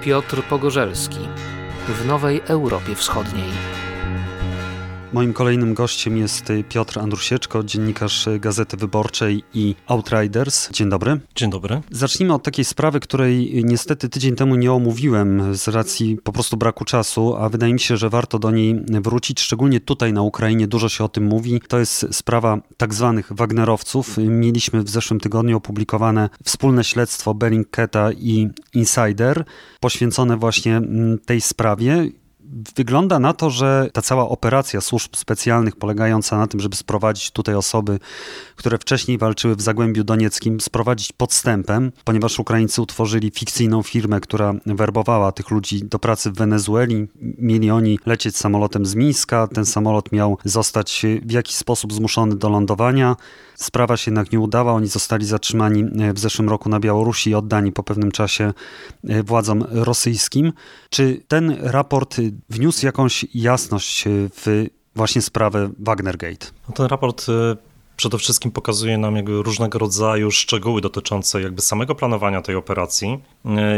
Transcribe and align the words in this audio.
Piotr 0.00 0.42
Pogorzelski 0.42 1.28
w 1.88 2.06
Nowej 2.06 2.42
Europie 2.46 2.94
Wschodniej. 2.94 3.79
Moim 5.12 5.32
kolejnym 5.32 5.74
gościem 5.74 6.16
jest 6.16 6.44
Piotr 6.68 6.98
Andrusieczko, 6.98 7.64
dziennikarz 7.64 8.28
Gazety 8.40 8.76
Wyborczej 8.76 9.44
i 9.54 9.74
Outriders. 9.86 10.70
Dzień 10.70 10.90
dobry. 10.90 11.20
Dzień 11.34 11.50
dobry. 11.50 11.80
Zacznijmy 11.90 12.34
od 12.34 12.42
takiej 12.42 12.64
sprawy, 12.64 13.00
której 13.00 13.62
niestety 13.64 14.08
tydzień 14.08 14.36
temu 14.36 14.54
nie 14.54 14.72
omówiłem 14.72 15.54
z 15.54 15.68
racji 15.68 16.16
po 16.24 16.32
prostu 16.32 16.56
braku 16.56 16.84
czasu, 16.84 17.36
a 17.36 17.48
wydaje 17.48 17.72
mi 17.72 17.80
się, 17.80 17.96
że 17.96 18.10
warto 18.10 18.38
do 18.38 18.50
niej 18.50 18.84
wrócić, 18.88 19.40
szczególnie 19.40 19.80
tutaj 19.80 20.12
na 20.12 20.22
Ukrainie 20.22 20.68
dużo 20.68 20.88
się 20.88 21.04
o 21.04 21.08
tym 21.08 21.24
mówi. 21.24 21.60
To 21.68 21.78
jest 21.78 22.06
sprawa 22.10 22.58
tak 22.76 22.94
zwanych 22.94 23.32
Wagnerowców. 23.32 24.16
Mieliśmy 24.18 24.82
w 24.82 24.90
zeszłym 24.90 25.20
tygodniu 25.20 25.56
opublikowane 25.56 26.28
wspólne 26.44 26.84
śledztwo 26.84 27.34
Bellingcata 27.34 28.12
i 28.12 28.48
Insider 28.74 29.44
poświęcone 29.80 30.36
właśnie 30.36 30.80
tej 31.26 31.40
sprawie. 31.40 32.08
Wygląda 32.76 33.18
na 33.18 33.32
to, 33.32 33.50
że 33.50 33.90
ta 33.92 34.02
cała 34.02 34.28
operacja 34.28 34.80
służb 34.80 35.16
specjalnych 35.16 35.76
polegająca 35.76 36.38
na 36.38 36.46
tym, 36.46 36.60
żeby 36.60 36.76
sprowadzić 36.76 37.30
tutaj 37.30 37.54
osoby, 37.54 37.98
które 38.56 38.78
wcześniej 38.78 39.18
walczyły 39.18 39.56
w 39.56 39.60
Zagłębiu 39.60 40.04
Donieckim, 40.04 40.60
sprowadzić 40.60 41.12
podstępem, 41.12 41.92
ponieważ 42.04 42.38
Ukraińcy 42.38 42.82
utworzyli 42.82 43.30
fikcyjną 43.30 43.82
firmę, 43.82 44.20
która 44.20 44.54
werbowała 44.66 45.32
tych 45.32 45.50
ludzi 45.50 45.84
do 45.84 45.98
pracy 45.98 46.30
w 46.30 46.34
Wenezueli. 46.34 47.08
Mieli 47.38 47.70
oni 47.70 47.98
lecieć 48.06 48.36
samolotem 48.36 48.86
z 48.86 48.94
Mińska, 48.94 49.46
ten 49.46 49.66
samolot 49.66 50.12
miał 50.12 50.38
zostać 50.44 51.06
w 51.22 51.30
jakiś 51.30 51.56
sposób 51.56 51.92
zmuszony 51.92 52.36
do 52.36 52.48
lądowania. 52.48 53.16
Sprawa 53.60 53.96
się 53.96 54.10
jednak 54.10 54.32
nie 54.32 54.40
udała, 54.40 54.72
oni 54.72 54.86
zostali 54.86 55.26
zatrzymani 55.26 55.84
w 56.14 56.18
zeszłym 56.18 56.48
roku 56.48 56.68
na 56.68 56.80
Białorusi 56.80 57.30
i 57.30 57.34
oddani 57.34 57.72
po 57.72 57.82
pewnym 57.82 58.10
czasie 58.10 58.52
władzom 59.24 59.64
rosyjskim. 59.70 60.52
Czy 60.90 61.22
ten 61.28 61.56
raport 61.60 62.16
wniósł 62.50 62.86
jakąś 62.86 63.26
jasność 63.34 64.04
w 64.08 64.66
właśnie 64.96 65.22
sprawę 65.22 65.70
Wagnergate? 65.78 66.46
No 66.68 66.74
ten 66.74 66.86
raport 66.86 67.26
przede 67.96 68.18
wszystkim 68.18 68.50
pokazuje 68.50 68.98
nam 68.98 69.16
jakby 69.16 69.42
różnego 69.42 69.78
rodzaju 69.78 70.30
szczegóły 70.30 70.80
dotyczące 70.80 71.42
jakby 71.42 71.62
samego 71.62 71.94
planowania 71.94 72.42
tej 72.42 72.54
operacji, 72.56 73.18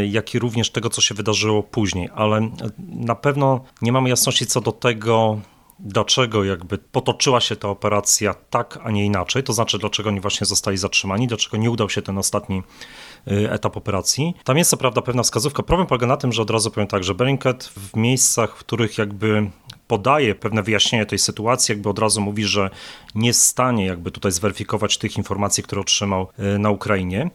jak 0.09 0.35
i 0.35 0.39
również 0.39 0.71
tego, 0.71 0.89
co 0.89 1.01
się 1.01 1.15
wydarzyło 1.15 1.63
później, 1.63 2.09
ale 2.15 2.49
na 2.89 3.15
pewno 3.15 3.63
nie 3.81 3.91
mamy 3.91 4.09
jasności 4.09 4.45
co 4.45 4.61
do 4.61 4.71
tego, 4.71 5.39
dlaczego 5.83 6.43
jakby 6.43 6.77
potoczyła 6.77 7.41
się 7.41 7.55
ta 7.55 7.69
operacja 7.69 8.33
tak, 8.33 8.79
a 8.83 8.91
nie 8.91 9.05
inaczej, 9.05 9.43
to 9.43 9.53
znaczy 9.53 9.79
dlaczego 9.79 10.09
oni 10.09 10.19
właśnie 10.19 10.47
zostali 10.47 10.77
zatrzymani, 10.77 11.27
dlaczego 11.27 11.57
nie 11.57 11.71
udał 11.71 11.89
się 11.89 12.01
ten 12.01 12.17
ostatni 12.17 12.63
etap 13.25 13.77
operacji. 13.77 14.33
Tam 14.43 14.57
jest 14.57 14.69
co 14.69 14.77
prawda 14.77 15.01
pewna 15.01 15.23
wskazówka. 15.23 15.63
Problem 15.63 15.87
polega 15.87 16.07
na 16.07 16.17
tym, 16.17 16.31
że 16.31 16.41
od 16.41 16.49
razu 16.49 16.71
powiem 16.71 16.87
tak, 16.87 17.03
że 17.03 17.15
Bellingcat 17.15 17.63
w 17.63 17.95
miejscach, 17.95 18.57
w 18.57 18.59
których 18.59 18.97
jakby 18.97 19.49
podaje 19.87 20.35
pewne 20.35 20.63
wyjaśnienie 20.63 21.05
tej 21.05 21.19
sytuacji, 21.19 21.73
jakby 21.73 21.89
od 21.89 21.99
razu 21.99 22.21
mówi, 22.21 22.43
że 22.43 22.69
nie 23.15 23.27
jest 23.27 23.41
w 23.41 23.43
stanie 23.43 23.85
jakby 23.85 24.11
tutaj 24.11 24.31
zweryfikować 24.31 24.97
tych 24.97 25.17
informacji, 25.17 25.63
które 25.63 25.81
otrzymał 25.81 26.27
na 26.59 26.69
Ukrainie. 26.69 27.29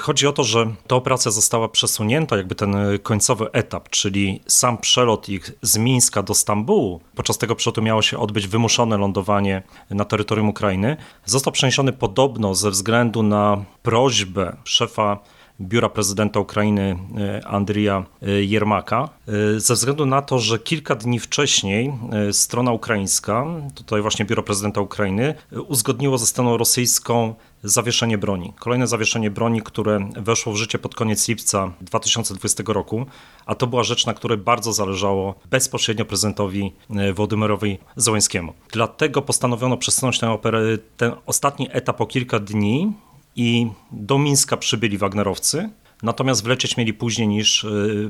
Chodzi 0.00 0.26
o 0.26 0.32
to, 0.32 0.44
że 0.44 0.66
ta 0.86 0.96
operacja 0.96 1.30
została 1.30 1.68
przesunięta, 1.68 2.36
jakby 2.36 2.54
ten 2.54 2.76
końcowy 3.02 3.52
etap, 3.52 3.88
czyli 3.88 4.40
sam 4.46 4.78
przelot 4.78 5.28
ich 5.28 5.52
z 5.62 5.78
Mińska 5.78 6.22
do 6.22 6.34
Stambułu, 6.34 7.00
podczas 7.14 7.38
tego 7.38 7.54
przelotu 7.54 7.82
miało 7.82 8.02
się 8.02 8.18
odbyć 8.18 8.46
wymuszone 8.48 8.98
lądowanie 8.98 9.62
na 9.90 10.04
terytorium 10.04 10.48
Ukrainy, 10.48 10.96
został 11.24 11.52
przeniesiony 11.52 11.92
podobno 11.92 12.54
ze 12.54 12.70
względu 12.70 13.22
na 13.22 13.64
prośbę 13.82 14.56
szefa 14.64 15.18
biura 15.60 15.88
prezydenta 15.88 16.40
Ukrainy 16.40 16.96
Andrija 17.46 18.04
Jermaka, 18.40 19.08
ze 19.56 19.74
względu 19.74 20.06
na 20.06 20.22
to, 20.22 20.38
że 20.38 20.58
kilka 20.58 20.94
dni 20.94 21.18
wcześniej 21.18 21.92
strona 22.32 22.72
ukraińska, 22.72 23.46
tutaj 23.74 24.02
właśnie 24.02 24.24
biuro 24.24 24.42
prezydenta 24.42 24.80
Ukrainy, 24.80 25.34
uzgodniło 25.68 26.18
ze 26.18 26.26
stroną 26.26 26.56
rosyjską 26.56 27.34
zawieszenie 27.64 28.18
broni. 28.18 28.52
Kolejne 28.58 28.86
zawieszenie 28.86 29.30
broni, 29.30 29.62
które 29.62 30.08
weszło 30.16 30.52
w 30.52 30.56
życie 30.56 30.78
pod 30.78 30.94
koniec 30.94 31.28
lipca 31.28 31.72
2020 31.80 32.62
roku, 32.66 33.06
a 33.46 33.54
to 33.54 33.66
była 33.66 33.82
rzecz, 33.82 34.06
na 34.06 34.14
której 34.14 34.38
bardzo 34.38 34.72
zależało 34.72 35.34
bezpośrednio 35.50 36.04
prezydentowi 36.04 36.72
Władimyrowi 37.14 37.78
Zołańskiemu. 37.96 38.52
Dlatego 38.72 39.22
postanowiono 39.22 39.76
przesunąć 39.76 40.18
ten, 40.18 40.30
ten 40.96 41.12
ostatni 41.26 41.68
etap 41.72 42.00
o 42.00 42.06
kilka 42.06 42.38
dni, 42.38 42.92
i 43.36 43.66
do 43.92 44.18
Mińska 44.18 44.56
przybyli 44.56 44.98
Wagnerowcy, 44.98 45.70
natomiast 46.02 46.44
wlecieć 46.44 46.76
mieli 46.76 46.94
później 46.94 47.28
niż 47.28 47.66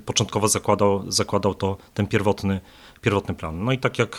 początkowo 0.06 0.48
zakładał, 0.48 1.12
zakładał 1.12 1.54
to 1.54 1.76
ten 1.94 2.06
pierwotny, 2.06 2.60
pierwotny 3.00 3.34
plan. 3.34 3.64
No 3.64 3.72
i 3.72 3.78
tak 3.78 3.98
jak 3.98 4.18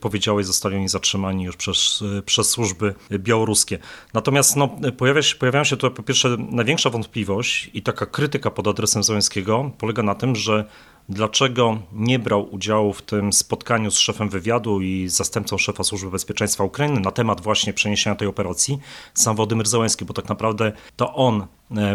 powiedziałeś, 0.00 0.46
zostali 0.46 0.76
oni 0.76 0.88
zatrzymani 0.88 1.44
już 1.44 1.56
przez, 1.56 2.04
przez 2.26 2.50
służby 2.50 2.94
białoruskie. 3.12 3.78
Natomiast 4.14 4.56
no, 4.56 4.76
pojawia 4.96 5.22
się, 5.22 5.36
pojawiają 5.36 5.64
się 5.64 5.76
tutaj 5.76 5.96
po 5.96 6.02
pierwsze 6.02 6.36
największa 6.50 6.90
wątpliwość 6.90 7.70
i 7.74 7.82
taka 7.82 8.06
krytyka 8.06 8.50
pod 8.50 8.68
adresem 8.68 9.02
Załęskiego 9.02 9.70
polega 9.78 10.02
na 10.02 10.14
tym, 10.14 10.36
że 10.36 10.64
dlaczego 11.08 11.78
nie 11.92 12.18
brał 12.18 12.54
udziału 12.54 12.92
w 12.92 13.02
tym 13.02 13.32
spotkaniu 13.32 13.90
z 13.90 13.98
szefem 13.98 14.28
wywiadu 14.28 14.80
i 14.80 15.08
zastępcą 15.08 15.58
szefa 15.58 15.84
Służby 15.84 16.10
Bezpieczeństwa 16.10 16.64
Ukrainy 16.64 17.00
na 17.00 17.10
temat 17.10 17.40
właśnie 17.40 17.72
przeniesienia 17.72 18.16
tej 18.16 18.28
operacji 18.28 18.78
sam 19.14 19.36
Władimir 19.36 19.68
Załęski, 19.68 20.04
bo 20.04 20.14
tak 20.14 20.28
naprawdę 20.28 20.72
to 20.96 21.14
on 21.14 21.46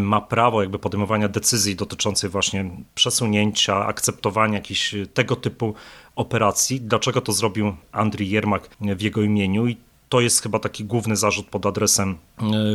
ma 0.02 0.22
prawo 0.22 0.62
jakby 0.62 0.80
podejmowania 0.80 1.28
decyzji 1.28 1.76
dotyczących 1.76 2.32
właśnie 2.32 2.70
przesunięcia, 2.96 3.86
akceptowania 3.86 4.54
jakichś 4.54 4.96
tego 5.14 5.36
typu 5.36 5.74
operacji. 6.16 6.82
Dlaczego 6.82 7.22
to 7.22 7.32
zrobił 7.32 7.76
Andrii 7.92 8.30
Jermak 8.30 8.70
w 8.82 9.02
jego 9.02 9.22
imieniu 9.22 9.68
i 9.68 9.78
to 10.10 10.22
jest 10.22 10.42
chyba 10.42 10.60
taki 10.60 10.86
główny 10.86 11.16
zarzut 11.16 11.48
pod 11.48 11.66
adresem 11.66 12.18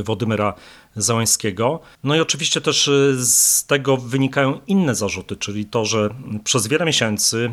Władimira 0.04 0.54
Załęskiego. 0.96 1.80
No 2.04 2.16
i 2.16 2.20
oczywiście 2.20 2.60
też 2.60 2.90
z 3.16 3.66
tego 3.66 3.96
wynikają 3.96 4.60
inne 4.66 4.94
zarzuty, 4.94 5.36
czyli 5.36 5.64
to, 5.64 5.84
że 5.84 6.14
przez 6.44 6.66
wiele 6.66 6.84
miesięcy 6.84 7.50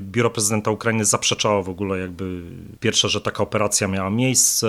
biuro 0.00 0.30
prezydenta 0.30 0.70
Ukrainy 0.70 1.04
zaprzeczało 1.04 1.62
w 1.62 1.68
ogóle 1.68 1.98
jakby 1.98 2.42
pierwsze, 2.80 3.08
że 3.08 3.20
taka 3.20 3.42
operacja 3.42 3.88
miała 3.88 4.10
miejsce, 4.10 4.66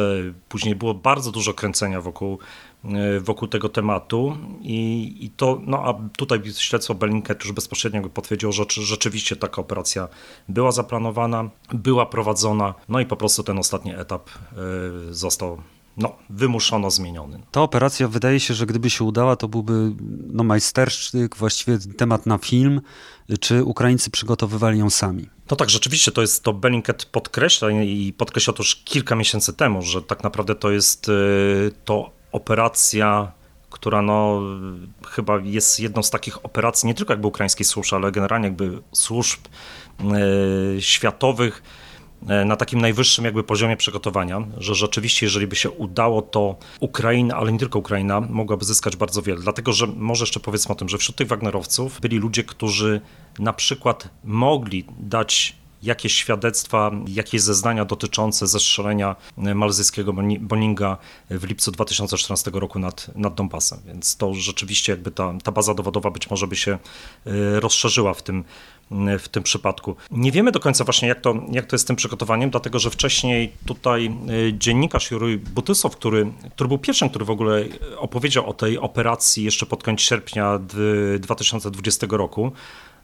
później 0.49 0.75
było 0.75 0.93
bardzo 0.93 1.31
dużo 1.31 1.53
kręcenia 1.53 2.01
wokół 2.01 2.39
wokół 3.19 3.47
tego 3.47 3.69
tematu 3.69 4.37
i, 4.61 5.15
i 5.19 5.29
to, 5.29 5.61
no 5.65 5.83
a 5.83 6.09
tutaj 6.17 6.41
śledztwo 6.57 6.95
Bellingcat 6.95 7.43
już 7.43 7.51
bezpośrednio 7.51 8.09
potwierdziło, 8.09 8.51
że 8.51 8.63
rzeczywiście 8.69 9.35
taka 9.35 9.61
operacja 9.61 10.07
była 10.49 10.71
zaplanowana, 10.71 11.49
była 11.73 12.05
prowadzona, 12.05 12.73
no 12.89 12.99
i 12.99 13.05
po 13.05 13.15
prostu 13.15 13.43
ten 13.43 13.59
ostatni 13.59 13.95
etap 13.95 14.29
został 15.09 15.57
no, 15.97 16.15
wymuszono 16.29 16.91
zmieniony. 16.91 17.39
Ta 17.51 17.61
operacja 17.61 18.07
wydaje 18.07 18.39
się, 18.39 18.53
że 18.53 18.65
gdyby 18.65 18.89
się 18.89 19.03
udała, 19.03 19.35
to 19.35 19.47
byłby 19.47 19.91
no, 20.27 20.43
majstersztyk, 20.43 21.35
właściwie 21.35 21.77
temat 21.97 22.25
na 22.25 22.37
film. 22.37 22.81
Czy 23.39 23.63
Ukraińcy 23.63 24.11
przygotowywali 24.11 24.79
ją 24.79 24.89
sami? 24.89 25.29
No 25.51 25.57
tak, 25.57 25.69
rzeczywiście 25.69 26.11
to 26.11 26.21
jest 26.21 26.43
to 26.43 26.53
Bellingcat 26.53 27.05
podkreśla 27.05 27.71
i 27.71 28.13
podkreśla 28.17 28.53
to 28.53 28.63
już 28.63 28.75
kilka 28.75 29.15
miesięcy 29.15 29.53
temu, 29.53 29.81
że 29.81 30.01
tak 30.01 30.23
naprawdę 30.23 30.55
to 30.55 30.71
jest 30.71 31.11
to 31.85 32.22
operacja, 32.33 33.31
która 33.69 34.01
no, 34.01 34.41
chyba 35.07 35.39
jest 35.43 35.79
jedną 35.79 36.03
z 36.03 36.09
takich 36.09 36.45
operacji, 36.45 36.87
nie 36.87 36.93
tylko 36.93 37.13
jakby 37.13 37.27
ukraińskich 37.27 37.67
służb, 37.67 37.93
ale 37.93 38.11
generalnie 38.11 38.47
jakby 38.47 38.81
służb 38.91 39.39
e, 39.99 40.81
światowych 40.81 41.63
na 42.45 42.55
takim 42.55 42.81
najwyższym 42.81 43.25
jakby 43.25 43.43
poziomie 43.43 43.77
przygotowania, 43.77 44.43
że 44.57 44.75
rzeczywiście 44.75 45.25
jeżeli 45.25 45.47
by 45.47 45.55
się 45.55 45.69
udało, 45.69 46.21
to 46.21 46.55
Ukraina, 46.79 47.35
ale 47.35 47.51
nie 47.51 47.59
tylko 47.59 47.79
Ukraina, 47.79 48.21
mogłaby 48.21 48.65
zyskać 48.65 48.95
bardzo 48.95 49.21
wiele. 49.21 49.41
Dlatego, 49.41 49.73
że 49.73 49.87
może 49.87 50.23
jeszcze 50.23 50.39
powiedzmy 50.39 50.71
o 50.71 50.75
tym, 50.75 50.89
że 50.89 50.97
wśród 50.97 51.17
tych 51.17 51.27
Wagnerowców 51.27 51.99
byli 52.01 52.17
ludzie, 52.17 52.43
którzy 52.43 53.01
na 53.39 53.53
przykład 53.53 54.09
mogli 54.23 54.85
dać 54.99 55.62
jakieś 55.83 56.13
świadectwa, 56.13 56.91
jakieś 57.07 57.41
zeznania 57.41 57.85
dotyczące 57.85 58.47
zestrzelenia 58.47 59.15
malzyjskiego 59.37 60.13
Boninga 60.39 60.97
w 61.29 61.43
lipcu 61.43 61.71
2014 61.71 62.51
roku 62.53 62.79
nad, 62.79 63.15
nad 63.15 63.35
Donbasem. 63.35 63.79
Więc 63.85 64.17
to 64.17 64.33
rzeczywiście 64.33 64.91
jakby 64.91 65.11
ta, 65.11 65.33
ta 65.43 65.51
baza 65.51 65.73
dowodowa 65.73 66.11
być 66.11 66.29
może 66.29 66.47
by 66.47 66.55
się 66.55 66.77
rozszerzyła 67.59 68.13
w 68.13 68.21
tym, 68.21 68.43
w 69.19 69.29
tym 69.29 69.43
przypadku. 69.43 69.95
Nie 70.11 70.31
wiemy 70.31 70.51
do 70.51 70.59
końca 70.59 70.83
właśnie, 70.83 71.07
jak 71.07 71.21
to, 71.21 71.35
jak 71.51 71.65
to 71.65 71.75
jest 71.75 71.85
z 71.85 71.87
tym 71.87 71.95
przygotowaniem, 71.95 72.49
dlatego 72.49 72.79
że 72.79 72.89
wcześniej 72.89 73.53
tutaj 73.65 74.15
dziennikarz 74.53 75.11
Jury 75.11 75.37
Butysow, 75.37 75.95
który, 75.95 76.31
który 76.55 76.67
był 76.67 76.77
pierwszym, 76.77 77.09
który 77.09 77.25
w 77.25 77.29
ogóle 77.29 77.65
opowiedział 77.97 78.49
o 78.49 78.53
tej 78.53 78.77
operacji 78.77 79.43
jeszcze 79.43 79.65
pod 79.65 79.83
koniec 79.83 80.01
sierpnia 80.01 80.59
2020 81.19 82.07
roku, 82.09 82.51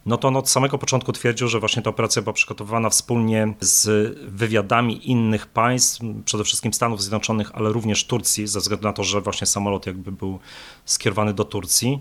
no 0.05 0.17
to 0.17 0.27
on 0.27 0.35
od 0.35 0.49
samego 0.49 0.77
początku 0.77 1.11
twierdził, 1.11 1.47
że 1.47 1.59
właśnie 1.59 1.81
ta 1.81 1.89
operacja 1.89 2.21
była 2.21 2.33
przygotowywana 2.33 2.89
wspólnie 2.89 3.53
z 3.59 4.15
wywiadami 4.29 5.11
innych 5.11 5.47
państw, 5.47 6.01
przede 6.25 6.43
wszystkim 6.43 6.73
Stanów 6.73 7.01
Zjednoczonych, 7.01 7.51
ale 7.55 7.71
również 7.71 8.05
Turcji, 8.05 8.47
ze 8.47 8.59
względu 8.59 8.87
na 8.87 8.93
to, 8.93 9.03
że 9.03 9.21
właśnie 9.21 9.47
samolot 9.47 9.85
jakby 9.85 10.11
był 10.11 10.39
skierowany 10.85 11.33
do 11.33 11.45
Turcji. 11.45 11.99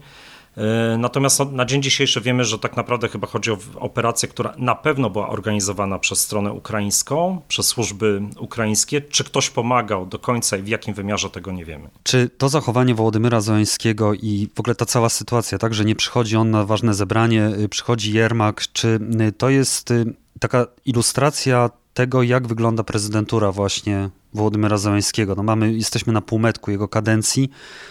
Natomiast 0.98 1.38
no, 1.38 1.44
na 1.44 1.64
dzień 1.64 1.82
dzisiejszy 1.82 2.20
wiemy, 2.20 2.44
że 2.44 2.58
tak 2.58 2.76
naprawdę 2.76 3.08
chyba 3.08 3.26
chodzi 3.26 3.50
o 3.50 3.58
operację, 3.74 4.28
która 4.28 4.54
na 4.58 4.74
pewno 4.74 5.10
była 5.10 5.28
organizowana 5.28 5.98
przez 5.98 6.20
stronę 6.20 6.52
ukraińską, 6.52 7.40
przez 7.48 7.66
służby 7.66 8.22
ukraińskie. 8.38 9.00
Czy 9.00 9.24
ktoś 9.24 9.50
pomagał 9.50 10.06
do 10.06 10.18
końca 10.18 10.56
i 10.56 10.62
w 10.62 10.68
jakim 10.68 10.94
wymiarze 10.94 11.30
tego 11.30 11.52
nie 11.52 11.64
wiemy. 11.64 11.88
Czy 12.02 12.30
to 12.38 12.48
zachowanie 12.48 12.94
Wołodymyra 12.94 13.40
Zońskiego 13.40 14.14
i 14.14 14.48
w 14.54 14.60
ogóle 14.60 14.74
ta 14.74 14.86
cała 14.86 15.08
sytuacja, 15.08 15.58
tak, 15.58 15.74
że 15.74 15.84
nie 15.84 15.96
przychodzi 15.96 16.36
on 16.36 16.50
na 16.50 16.64
ważne 16.64 16.94
zebranie, 16.94 17.50
y, 17.58 17.68
przychodzi 17.68 18.12
Jermak, 18.12 18.64
czy 18.72 19.00
y, 19.28 19.32
to 19.32 19.48
jest 19.48 19.90
y, 19.90 20.14
taka 20.40 20.66
ilustracja 20.84 21.70
tego, 21.94 22.22
jak 22.22 22.46
wygląda 22.46 22.84
prezydentura 22.84 23.52
właśnie 23.52 24.10
Wołodymyra 24.34 24.78
Zeleńskiego. 24.78 25.34
No 25.34 25.42
mamy, 25.42 25.72
jesteśmy 25.72 26.12
na 26.12 26.20
półmetku 26.20 26.70
jego 26.70 26.88
kadencji 26.88 27.50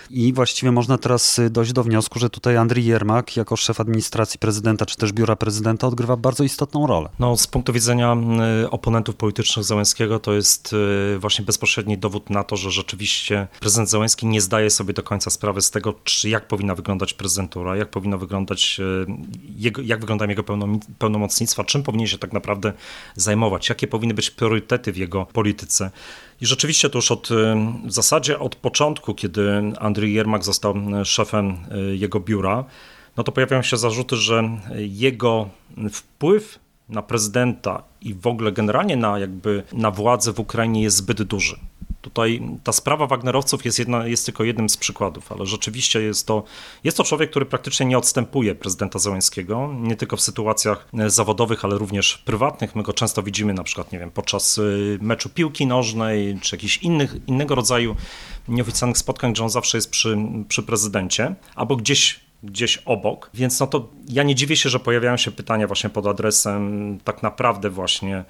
i 0.10 0.34
właściwie 0.34 0.72
można 0.72 0.98
teraz 0.98 1.40
y, 1.40 1.50
dojść 1.50 1.74
do 1.74 1.84
wniosku, 1.84 2.20
że 2.20 2.30
tutaj 2.30 2.58
Andrii 2.58 2.86
Jermak 2.86 3.38
jako 3.38 3.56
szef 3.56 3.80
administracji 3.80 4.40
prezydenta 4.40 4.86
czy 4.86 4.98
też 4.98 5.14
biura 5.14 5.36
prezydenta 5.36 5.88
odgrywa 5.88 6.18
bardzo 6.18 6.44
istotną 6.44 6.88
rolę. 6.88 7.10
No, 7.20 7.38
z 7.38 7.48
punktu 7.48 7.74
widzenia 7.74 8.18
y, 8.64 8.70
oponentów 8.70 9.16
politycznych 9.16 9.66
Zeleńskiego 9.66 10.20
to 10.20 10.34
jest 10.34 10.74
y, 11.16 11.20
właśnie 11.20 11.46
bezpośredni 11.46 11.98
dowód 11.98 12.30
na 12.30 12.44
to, 12.44 12.58
że 12.58 12.72
rzeczywiście 12.72 13.48
prezydent 13.60 13.90
Zeleński 13.90 14.26
nie 14.26 14.42
zdaje 14.42 14.70
sobie 14.70 14.94
do 14.94 15.04
końca 15.04 15.30
sprawy 15.30 15.62
z 15.62 15.72
tego, 15.72 15.94
czy 16.04 16.30
jak 16.30 16.48
powinna 16.48 16.76
wyglądać 16.76 17.14
prezydentura, 17.14 17.76
jak 17.76 17.90
powinno 17.90 18.18
wyglądać 18.18 18.82
jego, 19.58 19.82
jak 19.82 20.00
wyglądają 20.00 20.30
jego 20.30 20.44
pełnomocnictwa, 21.00 21.64
czym 21.64 21.84
powinien 21.84 22.08
się 22.08 22.18
tak 22.18 22.34
naprawdę 22.34 22.74
zajmować, 23.16 23.70
jakie 23.70 23.88
powinny 23.88 24.14
być 24.14 24.32
priorytety 24.32 24.92
w 24.92 24.98
jego 24.98 25.26
polityce. 25.26 25.92
I 26.42 26.46
rzeczywiście 26.46 26.90
to 26.90 26.98
już 26.98 27.12
od, 27.12 27.30
w 27.86 27.92
zasadzie 27.92 28.40
od 28.40 28.56
początku, 28.56 29.14
kiedy 29.14 29.52
Andrzej 29.80 30.14
Jermak 30.14 30.44
został 30.44 30.76
szefem 31.04 31.58
y, 31.92 31.98
jego 31.98 32.20
biura, 32.20 32.66
no 33.18 33.24
to 33.24 33.32
pojawiają 33.32 33.62
się 33.62 33.78
zarzuty, 33.78 34.16
że 34.16 34.50
jego 34.76 35.50
wpływ 35.92 36.60
na 36.90 37.02
prezydenta 37.02 37.84
i 38.02 38.14
w 38.14 38.28
ogóle 38.28 38.52
generalnie 38.52 38.98
na 38.98 39.20
jakby 39.20 39.64
na 39.74 39.92
władzę 39.92 40.34
w 40.34 40.40
Ukrainie 40.40 40.84
jest 40.84 40.98
zbyt 40.98 41.24
duży. 41.24 41.60
Tutaj 42.02 42.42
ta 42.64 42.72
sprawa 42.72 43.08
Wagnerowców 43.08 43.66
jest, 43.66 43.80
jedna, 43.80 44.08
jest 44.08 44.26
tylko 44.26 44.44
jednym 44.44 44.70
z 44.70 44.78
przykładów, 44.78 45.32
ale 45.32 45.46
rzeczywiście 45.46 46.02
jest 46.02 46.28
to, 46.28 46.44
jest 46.84 46.98
to 46.98 47.04
człowiek, 47.04 47.30
który 47.30 47.46
praktycznie 47.46 47.86
nie 47.86 47.98
odstępuje 47.98 48.56
prezydenta 48.56 49.00
Załęskiego, 49.00 49.74
nie 49.80 49.96
tylko 49.96 50.18
w 50.18 50.22
sytuacjach 50.22 50.88
e, 51.00 51.10
zawodowych, 51.10 51.66
ale 51.66 51.78
również 51.78 52.18
prywatnych. 52.18 52.76
My 52.76 52.84
go 52.84 52.94
często 52.94 53.24
widzimy 53.24 53.54
na 53.54 53.64
przykład, 53.64 53.92
nie 53.92 54.00
wiem, 54.00 54.12
podczas 54.12 54.58
e, 54.58 54.62
meczu 55.02 55.30
piłki 55.30 55.68
nożnej, 55.68 56.40
czy 56.42 56.56
jakichś 56.56 56.78
innych, 56.78 57.16
innego 57.28 57.56
rodzaju 57.56 57.96
nieoficjalnych 58.48 58.98
spotkań, 58.98 59.34
gdzie 59.34 59.44
on 59.44 59.50
zawsze 59.50 59.78
jest 59.78 59.90
przy, 59.92 60.18
przy 60.48 60.64
prezydencie, 60.64 61.36
albo 61.56 61.76
gdzieś 61.76 62.27
gdzieś 62.44 62.78
obok, 62.78 63.30
więc 63.34 63.60
no 63.60 63.68
to 63.68 63.90
ja 64.10 64.24
nie 64.24 64.36
dziwię 64.36 64.56
się, 64.56 64.70
że 64.70 64.80
pojawiają 64.80 65.18
się 65.18 65.32
pytania 65.32 65.68
właśnie 65.68 65.90
pod 65.90 66.08
adresem 66.08 66.98
tak 67.04 67.24
naprawdę 67.24 67.70
właśnie 67.70 68.24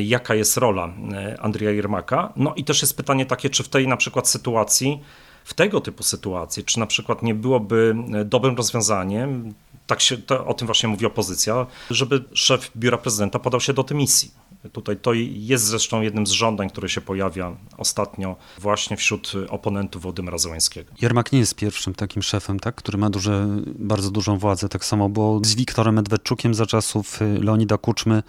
jaka 0.00 0.34
jest 0.34 0.56
rola 0.56 0.94
e, 1.12 1.40
Andrija 1.40 1.70
Jermaka. 1.70 2.32
No 2.36 2.54
i 2.56 2.64
też 2.64 2.82
jest 2.82 2.96
pytanie 2.96 3.26
takie, 3.26 3.50
czy 3.50 3.62
w 3.62 3.68
tej 3.68 3.88
na 3.88 3.96
przykład 3.96 4.28
sytuacji, 4.28 5.00
w 5.44 5.54
tego 5.54 5.80
typu 5.80 6.02
sytuacji, 6.02 6.64
czy 6.64 6.78
na 6.78 6.86
przykład 6.86 7.22
nie 7.22 7.34
byłoby 7.34 7.94
e, 8.14 8.24
dobrym 8.24 8.56
rozwiązaniem, 8.56 9.54
tak 9.86 10.00
się, 10.00 10.18
to, 10.18 10.46
o 10.46 10.54
tym 10.54 10.66
właśnie 10.66 10.88
mówi 10.88 11.06
opozycja, 11.06 11.66
żeby 11.90 12.24
szef 12.34 12.70
biura 12.76 12.98
prezydenta 12.98 13.38
podał 13.38 13.60
się 13.60 13.72
do 13.72 13.82
dymisji. 13.82 14.30
Tutaj 14.72 14.96
to 14.96 15.12
jest 15.32 15.64
zresztą 15.64 16.00
jednym 16.00 16.26
z 16.26 16.30
żądań, 16.30 16.70
które 16.70 16.88
się 16.88 17.00
pojawia 17.00 17.56
ostatnio 17.78 18.36
właśnie 18.58 18.96
wśród 18.96 19.32
oponentów 19.48 20.02
Władimira 20.02 20.38
Zełańskiego. 20.38 20.92
Jermak 21.02 21.32
nie 21.32 21.38
jest 21.38 21.54
pierwszym 21.54 21.94
takim 21.94 22.22
szefem, 22.22 22.60
tak, 22.60 22.74
który 22.74 22.98
ma 22.98 23.10
duże, 23.10 23.46
bardzo 23.66 24.10
dużą 24.10 24.38
władzę. 24.38 24.68
Tak 24.68 24.84
samo 24.84 25.08
było 25.08 25.40
z 25.44 25.54
Wiktorem 25.54 25.94
Medwedczukiem 25.94 26.54
za 26.54 26.66
czasów 26.66 27.22
y, 27.22 27.38
Leonida 27.42 27.78
Kuczmy. 27.78 28.22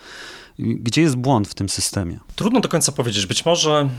Gdzie 0.59 1.01
jest 1.01 1.15
błąd 1.15 1.47
w 1.47 1.53
tym 1.53 1.69
systemie? 1.69 2.19
Trudno 2.35 2.59
do 2.59 2.69
końca 2.69 2.91
powiedzieć. 2.91 3.25
Być 3.25 3.45
może 3.45 3.89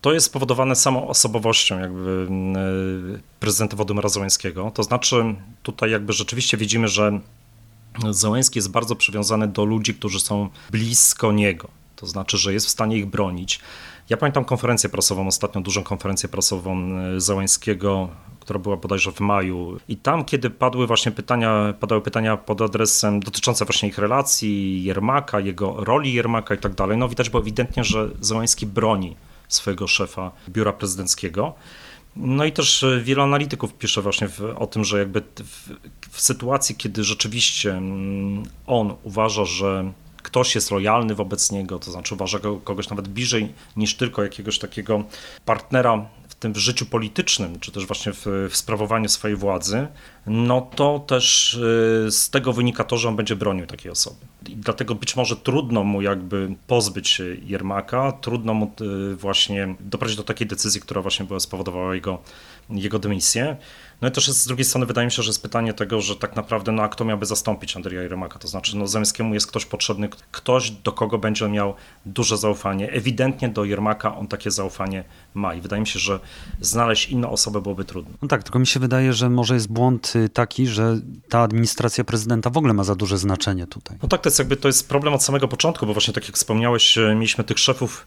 to 0.00 0.12
jest 0.12 0.26
spowodowane 0.26 0.76
samą 0.76 1.08
osobowością 1.08 1.80
jakby 1.80 2.28
prezydenta 3.40 3.76
Władimira 3.76 4.08
Zełańskiego. 4.08 4.70
To 4.74 4.82
znaczy 4.82 5.24
tutaj 5.62 5.90
jakby 5.90 6.12
rzeczywiście 6.12 6.56
widzimy, 6.56 6.88
że 6.88 7.20
Zełenski 8.10 8.58
jest 8.58 8.70
bardzo 8.70 8.96
przywiązany 8.96 9.48
do 9.48 9.64
ludzi, 9.64 9.94
którzy 9.94 10.20
są 10.20 10.48
blisko 10.70 11.32
niego. 11.32 11.68
To 11.96 12.06
znaczy, 12.06 12.38
że 12.38 12.52
jest 12.52 12.66
w 12.66 12.70
stanie 12.70 12.96
ich 12.96 13.06
bronić. 13.06 13.60
Ja 14.08 14.16
pamiętam 14.16 14.44
konferencję 14.44 14.90
prasową, 14.90 15.26
ostatnią 15.26 15.62
dużą 15.62 15.82
konferencję 15.82 16.28
prasową 16.28 16.98
e, 16.98 17.20
Zełańskiego, 17.20 18.08
która 18.40 18.58
była 18.58 18.76
bodajże 18.76 19.12
w 19.12 19.20
maju. 19.20 19.78
I 19.88 19.96
tam, 19.96 20.24
kiedy 20.24 20.50
padły 20.50 20.86
właśnie 20.86 21.12
pytania, 21.12 21.74
padały 21.80 22.02
pytania 22.02 22.36
pod 22.36 22.60
adresem 22.60 23.20
dotyczące 23.20 23.64
właśnie 23.64 23.88
ich 23.88 23.98
relacji, 23.98 24.84
Jermaka, 24.84 25.40
jego 25.40 25.84
roli 25.84 26.12
Jermaka 26.12 26.54
i 26.54 26.58
tak 26.58 26.74
dalej, 26.74 26.98
no 26.98 27.08
widać 27.08 27.30
było 27.30 27.42
ewidentnie, 27.42 27.84
że 27.84 28.08
Zełański 28.20 28.66
broni 28.66 29.16
swojego 29.48 29.86
szefa 29.86 30.30
biura 30.48 30.72
prezydenckiego. 30.72 31.54
No 32.16 32.44
i 32.44 32.52
też 32.52 32.82
e, 32.82 33.00
wielu 33.00 33.22
analityków 33.22 33.74
pisze 33.74 34.02
właśnie 34.02 34.28
w, 34.28 34.40
o 34.56 34.66
tym, 34.66 34.84
że 34.84 34.98
jakby 34.98 35.20
w, 35.20 35.70
w 36.10 36.20
sytuacji, 36.20 36.74
kiedy 36.74 37.04
rzeczywiście 37.04 37.72
mm, 37.72 38.42
on 38.66 38.94
uważa, 39.02 39.44
że 39.44 39.92
ktoś 40.22 40.54
jest 40.54 40.70
lojalny 40.70 41.14
wobec 41.14 41.52
niego, 41.52 41.78
to 41.78 41.90
znaczy 41.90 42.14
uważa 42.14 42.38
kogoś 42.38 42.88
nawet 42.88 43.08
bliżej 43.08 43.52
niż 43.76 43.94
tylko 43.94 44.22
jakiegoś 44.22 44.58
takiego 44.58 45.04
partnera 45.44 46.06
tym 46.40 46.52
w 46.52 46.56
życiu 46.56 46.86
politycznym, 46.86 47.60
czy 47.60 47.72
też 47.72 47.86
właśnie 47.86 48.12
w, 48.12 48.26
w 48.50 48.56
sprawowaniu 48.56 49.08
swojej 49.08 49.36
władzy, 49.36 49.86
no 50.26 50.60
to 50.60 50.98
też 50.98 51.54
y, 51.54 52.10
z 52.10 52.30
tego 52.30 52.52
wynika 52.52 52.84
to, 52.84 52.96
że 52.96 53.08
on 53.08 53.16
będzie 53.16 53.36
bronił 53.36 53.66
takiej 53.66 53.92
osoby. 53.92 54.16
I 54.48 54.56
dlatego 54.56 54.94
być 54.94 55.16
może 55.16 55.36
trudno 55.36 55.84
mu 55.84 56.02
jakby 56.02 56.54
pozbyć 56.66 57.08
się 57.08 57.24
Jermaka, 57.44 58.12
trudno 58.12 58.54
mu 58.54 58.72
y, 59.12 59.16
właśnie 59.16 59.74
doprowadzić 59.80 60.16
do 60.16 60.24
takiej 60.24 60.46
decyzji, 60.46 60.80
która 60.80 61.02
właśnie 61.02 61.26
była 61.26 61.40
spowodowała 61.40 61.94
jego, 61.94 62.18
jego 62.70 62.98
dymisję. 62.98 63.56
No 64.00 64.08
i 64.08 64.10
też 64.10 64.28
z 64.28 64.46
drugiej 64.46 64.64
strony 64.64 64.86
wydaje 64.86 65.06
mi 65.06 65.12
się, 65.12 65.22
że 65.22 65.28
jest 65.28 65.42
pytanie 65.42 65.72
tego, 65.72 66.00
że 66.00 66.16
tak 66.16 66.36
naprawdę 66.36 66.72
no 66.72 66.82
a 66.82 66.88
kto 66.88 67.04
miałby 67.04 67.26
zastąpić 67.26 67.76
Andrzeja 67.76 68.02
Jermaka, 68.02 68.38
to 68.38 68.48
znaczy 68.48 68.76
no 68.76 68.86
Zemskiemu 68.86 69.34
jest 69.34 69.46
ktoś 69.46 69.66
potrzebny, 69.66 70.08
ktoś 70.30 70.70
do 70.70 70.92
kogo 70.92 71.18
będzie 71.18 71.48
miał 71.48 71.74
duże 72.06 72.36
zaufanie. 72.36 72.92
Ewidentnie 72.92 73.48
do 73.48 73.64
Jermaka 73.64 74.16
on 74.16 74.26
takie 74.26 74.50
zaufanie 74.50 75.04
ma 75.34 75.54
i 75.54 75.60
wydaje 75.60 75.80
mi 75.80 75.86
się, 75.86 75.98
że 75.98 76.20
znaleźć 76.60 77.08
inną 77.08 77.30
osobę 77.30 77.60
byłoby 77.60 77.84
trudno. 77.84 78.14
No 78.22 78.28
tak, 78.28 78.42
tylko 78.42 78.58
mi 78.58 78.66
się 78.66 78.80
wydaje, 78.80 79.12
że 79.12 79.30
może 79.30 79.54
jest 79.54 79.72
błąd 79.72 80.15
taki, 80.32 80.66
że 80.66 81.00
ta 81.28 81.40
administracja 81.40 82.04
prezydenta 82.04 82.50
w 82.50 82.56
ogóle 82.56 82.74
ma 82.74 82.84
za 82.84 82.94
duże 82.94 83.18
znaczenie 83.18 83.66
tutaj. 83.66 83.98
No 84.02 84.08
tak, 84.08 84.20
to 84.20 84.28
jest 84.28 84.38
jakby 84.38 84.56
to 84.56 84.68
jest 84.68 84.88
problem 84.88 85.14
od 85.14 85.22
samego 85.22 85.48
początku, 85.48 85.86
bo 85.86 85.92
właśnie 85.92 86.14
tak 86.14 86.26
jak 86.26 86.36
wspomniałeś, 86.36 86.98
y, 86.98 87.14
mieliśmy 87.14 87.44
tych 87.44 87.58
szefów 87.58 88.06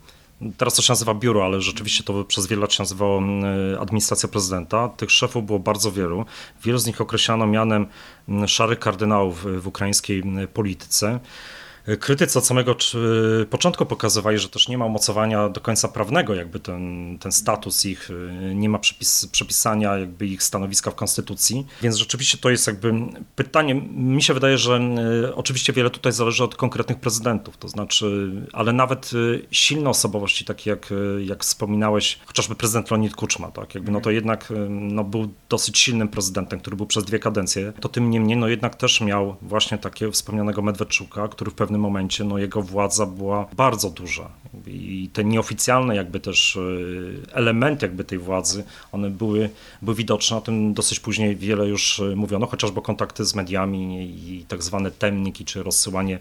Teraz 0.58 0.74
to 0.74 0.82
się 0.82 0.92
nazywa 0.92 1.14
biuro, 1.14 1.46
ale 1.46 1.62
rzeczywiście 1.62 2.04
to 2.04 2.24
przez 2.24 2.48
wiele 2.48 2.62
lat 2.62 2.74
się 2.74 2.84
nazywało 2.84 3.18
mm, 3.18 3.46
administracja 3.82 4.30
prezydenta. 4.30 4.90
Tych 4.90 5.12
szefów 5.12 5.46
było 5.46 5.60
bardzo 5.60 5.92
wielu. 5.92 6.26
Wielu 6.64 6.78
z 6.78 6.86
nich 6.86 7.02
określano 7.02 7.48
mianem 7.48 7.86
szarych 8.48 8.80
kardynałów 8.80 9.62
w 9.62 9.68
ukraińskiej 9.68 10.24
polityce. 10.54 11.20
Krytycy 11.98 12.40
od 12.40 12.46
samego 12.46 12.76
początku 13.50 13.86
pokazywali, 13.86 14.40
że 14.40 14.50
też 14.50 14.68
nie 14.68 14.78
ma 14.78 14.86
umocowania 14.86 15.50
do 15.50 15.62
końca 15.62 15.88
prawnego, 15.88 16.36
jakby 16.36 16.60
ten, 16.60 17.18
ten 17.20 17.32
status 17.32 17.86
ich, 17.86 18.10
y, 18.10 18.56
nie 18.56 18.70
ma 18.70 18.80
przepis, 18.80 19.28
przepisania 19.28 19.98
jakby 19.98 20.28
ich 20.28 20.44
stanowiska 20.44 20.92
w 20.92 20.96
konstytucji, 20.96 21.68
więc 21.82 21.96
rzeczywiście 21.96 22.38
to 22.38 22.50
jest 22.50 22.68
jakby 22.68 22.94
pytanie, 23.36 23.76
mi 23.92 24.24
się 24.24 24.34
wydaje, 24.34 24.58
że 24.58 24.80
y, 25.24 25.36
oczywiście 25.36 25.74
wiele 25.74 25.90
tutaj 25.90 26.12
zależy 26.12 26.44
od 26.44 26.56
konkretnych 26.56 27.00
prezydentów, 27.00 27.58
to 27.58 27.68
znaczy, 27.68 28.32
ale 28.54 28.74
nawet 28.74 29.14
y, 29.14 29.46
silne 29.52 29.90
osobowości, 29.90 30.46
takie 30.46 30.70
jak, 30.70 30.94
jak 31.26 31.44
wspominałeś, 31.44 32.20
chociażby 32.26 32.56
prezydent 32.56 32.92
Leonid 32.92 33.16
Kuczma, 33.16 33.52
tak, 33.52 33.76
jakby 33.76 33.92
no 33.92 34.02
to 34.02 34.12
jednak 34.12 34.54
no, 34.70 35.04
był 35.04 35.34
dosyć 35.50 35.80
silnym 35.80 36.08
prezydentem, 36.08 36.60
który 36.60 36.76
był 36.76 36.86
przez 36.86 37.04
dwie 37.04 37.20
kadencje, 37.20 37.74
to 37.80 37.90
tym 37.90 38.10
niemniej 38.10 38.38
no 38.38 38.48
jednak 38.48 38.76
też 38.76 39.02
miał 39.02 39.36
właśnie 39.42 39.78
takiego 39.78 40.12
wspomnianego 40.12 40.62
Medwedczuka, 40.62 41.28
który 41.28 41.52
w 41.52 41.54
pewnym 41.54 41.79
pewnym 41.80 41.92
momencie 41.92 42.24
no, 42.24 42.38
jego 42.38 42.62
władza 42.62 43.06
była 43.06 43.48
bardzo 43.56 43.90
duża 43.90 44.30
i 44.68 45.10
te 45.14 45.24
nieoficjalne 45.24 45.96
jakby 45.96 46.20
też 46.20 46.58
e, 46.58 47.36
elementy 47.36 47.86
jakby 47.86 48.04
tej 48.04 48.20
władzy, 48.20 48.64
one 48.92 49.10
były, 49.10 49.50
były 49.82 49.96
widoczne, 49.96 50.38
o 50.38 50.42
tym 50.42 50.74
dosyć 50.74 51.00
później 51.00 51.36
wiele 51.36 51.68
już 51.68 52.00
e, 52.00 52.16
mówiono, 52.16 52.48
chociażby 52.48 52.82
kontakty 52.82 53.26
z 53.26 53.36
mediami 53.36 54.04
i 54.28 54.46
tak 54.48 54.64
zwane 54.64 54.92
temniki, 54.92 55.46
czy 55.46 55.64
rozsyłanie 55.64 56.20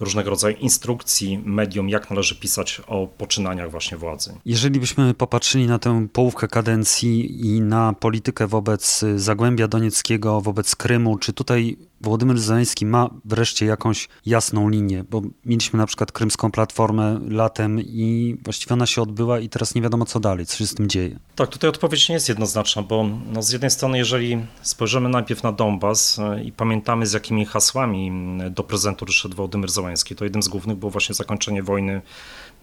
różnego 0.00 0.30
rodzaju 0.30 0.56
instrukcji 0.56 1.38
mediom, 1.44 1.88
jak 1.88 2.10
należy 2.10 2.34
pisać 2.34 2.82
o 2.86 3.06
poczynaniach 3.06 3.70
właśnie 3.70 3.96
władzy. 3.96 4.34
Jeżeli 4.44 4.80
byśmy 4.80 5.14
popatrzyli 5.14 5.66
na 5.66 5.78
tę 5.78 6.06
połówkę 6.12 6.48
kadencji 6.48 7.46
i 7.46 7.60
na 7.60 7.92
politykę 7.92 8.46
wobec 8.46 9.04
Zagłębia 9.16 9.68
Donieckiego, 9.68 10.40
wobec 10.40 10.76
Krymu, 10.76 11.18
czy 11.18 11.32
tutaj 11.32 11.76
Władimir 12.04 12.38
Zeleński 12.38 12.86
ma 12.86 13.10
wreszcie 13.24 13.66
jakąś 13.66 14.08
jasną 14.26 14.68
linię, 14.68 15.04
bo 15.10 15.22
mieliśmy 15.44 15.76
na 15.76 15.86
przykład 15.86 16.12
krymską 16.12 16.50
platformę 16.50 17.20
latem 17.28 17.80
i 17.80 18.36
właściwie 18.44 18.72
ona 18.72 18.86
się 18.86 19.02
odbyła 19.02 19.40
i 19.40 19.48
teraz 19.48 19.74
nie 19.74 19.82
wiadomo 19.82 20.04
co 20.04 20.20
dalej, 20.20 20.46
co 20.46 20.56
się 20.56 20.66
z 20.66 20.74
tym 20.74 20.88
dzieje. 20.88 21.18
Tak, 21.36 21.48
tutaj 21.48 21.70
odpowiedź 21.70 22.08
nie 22.08 22.14
jest 22.14 22.28
jednoznaczna, 22.28 22.82
bo 22.82 23.06
no 23.32 23.42
z 23.42 23.50
jednej 23.50 23.70
strony, 23.70 23.98
jeżeli 23.98 24.46
spojrzymy 24.62 25.08
najpierw 25.08 25.42
na 25.42 25.52
Donbas 25.52 26.18
e, 26.18 26.44
i 26.44 26.52
pamiętamy, 26.52 27.06
z 27.06 27.12
jakimi 27.12 27.46
hasłami 27.46 28.12
do 28.50 28.64
prezentu 28.64 29.06
szedł 29.06 29.36
Wołodymyr 29.36 29.70
Załański, 29.70 30.16
to 30.16 30.24
jednym 30.24 30.42
z 30.42 30.48
głównych 30.48 30.76
było 30.76 30.90
właśnie 30.90 31.14
zakończenie 31.14 31.62
wojny 31.62 32.02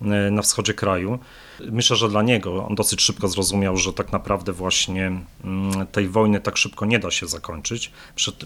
e, 0.02 0.06
na 0.32 0.42
wschodzie 0.42 0.74
kraju. 0.74 1.20
Myślę, 1.60 1.96
że 1.96 2.10
dla 2.10 2.22
niego 2.22 2.68
on 2.68 2.76
dosyć 2.76 3.02
szybko 3.02 3.28
zrozumiał, 3.28 3.78
że 3.78 3.94
tak 3.94 4.12
naprawdę 4.12 4.54
właśnie 4.54 5.12
tej 5.92 6.08
wojny 6.08 6.40
tak 6.40 6.58
szybko 6.58 6.86
nie 6.86 7.00
da 7.00 7.12
się 7.12 7.28
zakończyć. 7.28 7.92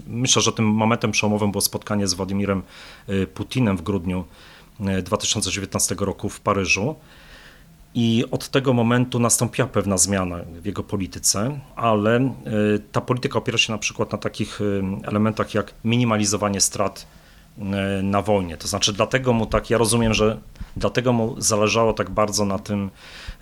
Myślę, 0.07 0.41
że 0.41 0.51
tym 0.51 0.65
momentem 0.65 1.11
przełomowym 1.11 1.51
było 1.51 1.61
spotkanie 1.61 2.07
z 2.07 2.13
Władimirem 2.13 2.63
e, 3.07 3.25
Putinem 3.27 3.77
w 3.77 3.81
grudniu 3.81 4.25
2019 5.03 5.95
roku 5.99 6.29
w 6.29 6.39
Paryżu. 6.39 6.95
I 7.97 8.23
od 8.31 8.49
tego 8.49 8.73
momentu 8.73 9.19
nastąpiła 9.19 9.67
pewna 9.67 9.97
zmiana 9.97 10.37
w 10.61 10.65
jego 10.65 10.83
polityce, 10.83 11.59
ale 11.75 12.15
e, 12.15 12.31
ta 12.91 13.01
polityka 13.01 13.39
opiera 13.39 13.57
się 13.57 13.73
na 13.73 13.77
przykład 13.77 14.11
na 14.11 14.17
takich 14.17 14.61
e, 14.61 15.07
elementach 15.07 15.53
jak 15.53 15.73
minimalizowanie 15.83 16.61
strat 16.61 17.07
na 18.03 18.21
wojnie. 18.21 18.57
To 18.57 18.67
znaczy, 18.67 18.93
dlatego 18.93 19.33
mu 19.33 19.45
tak, 19.45 19.69
ja 19.69 19.77
rozumiem, 19.77 20.13
że 20.13 20.37
dlatego 20.77 21.13
mu 21.13 21.41
zależało 21.41 21.93
tak 21.93 22.09
bardzo 22.09 22.45
na 22.45 22.59
tym 22.59 22.89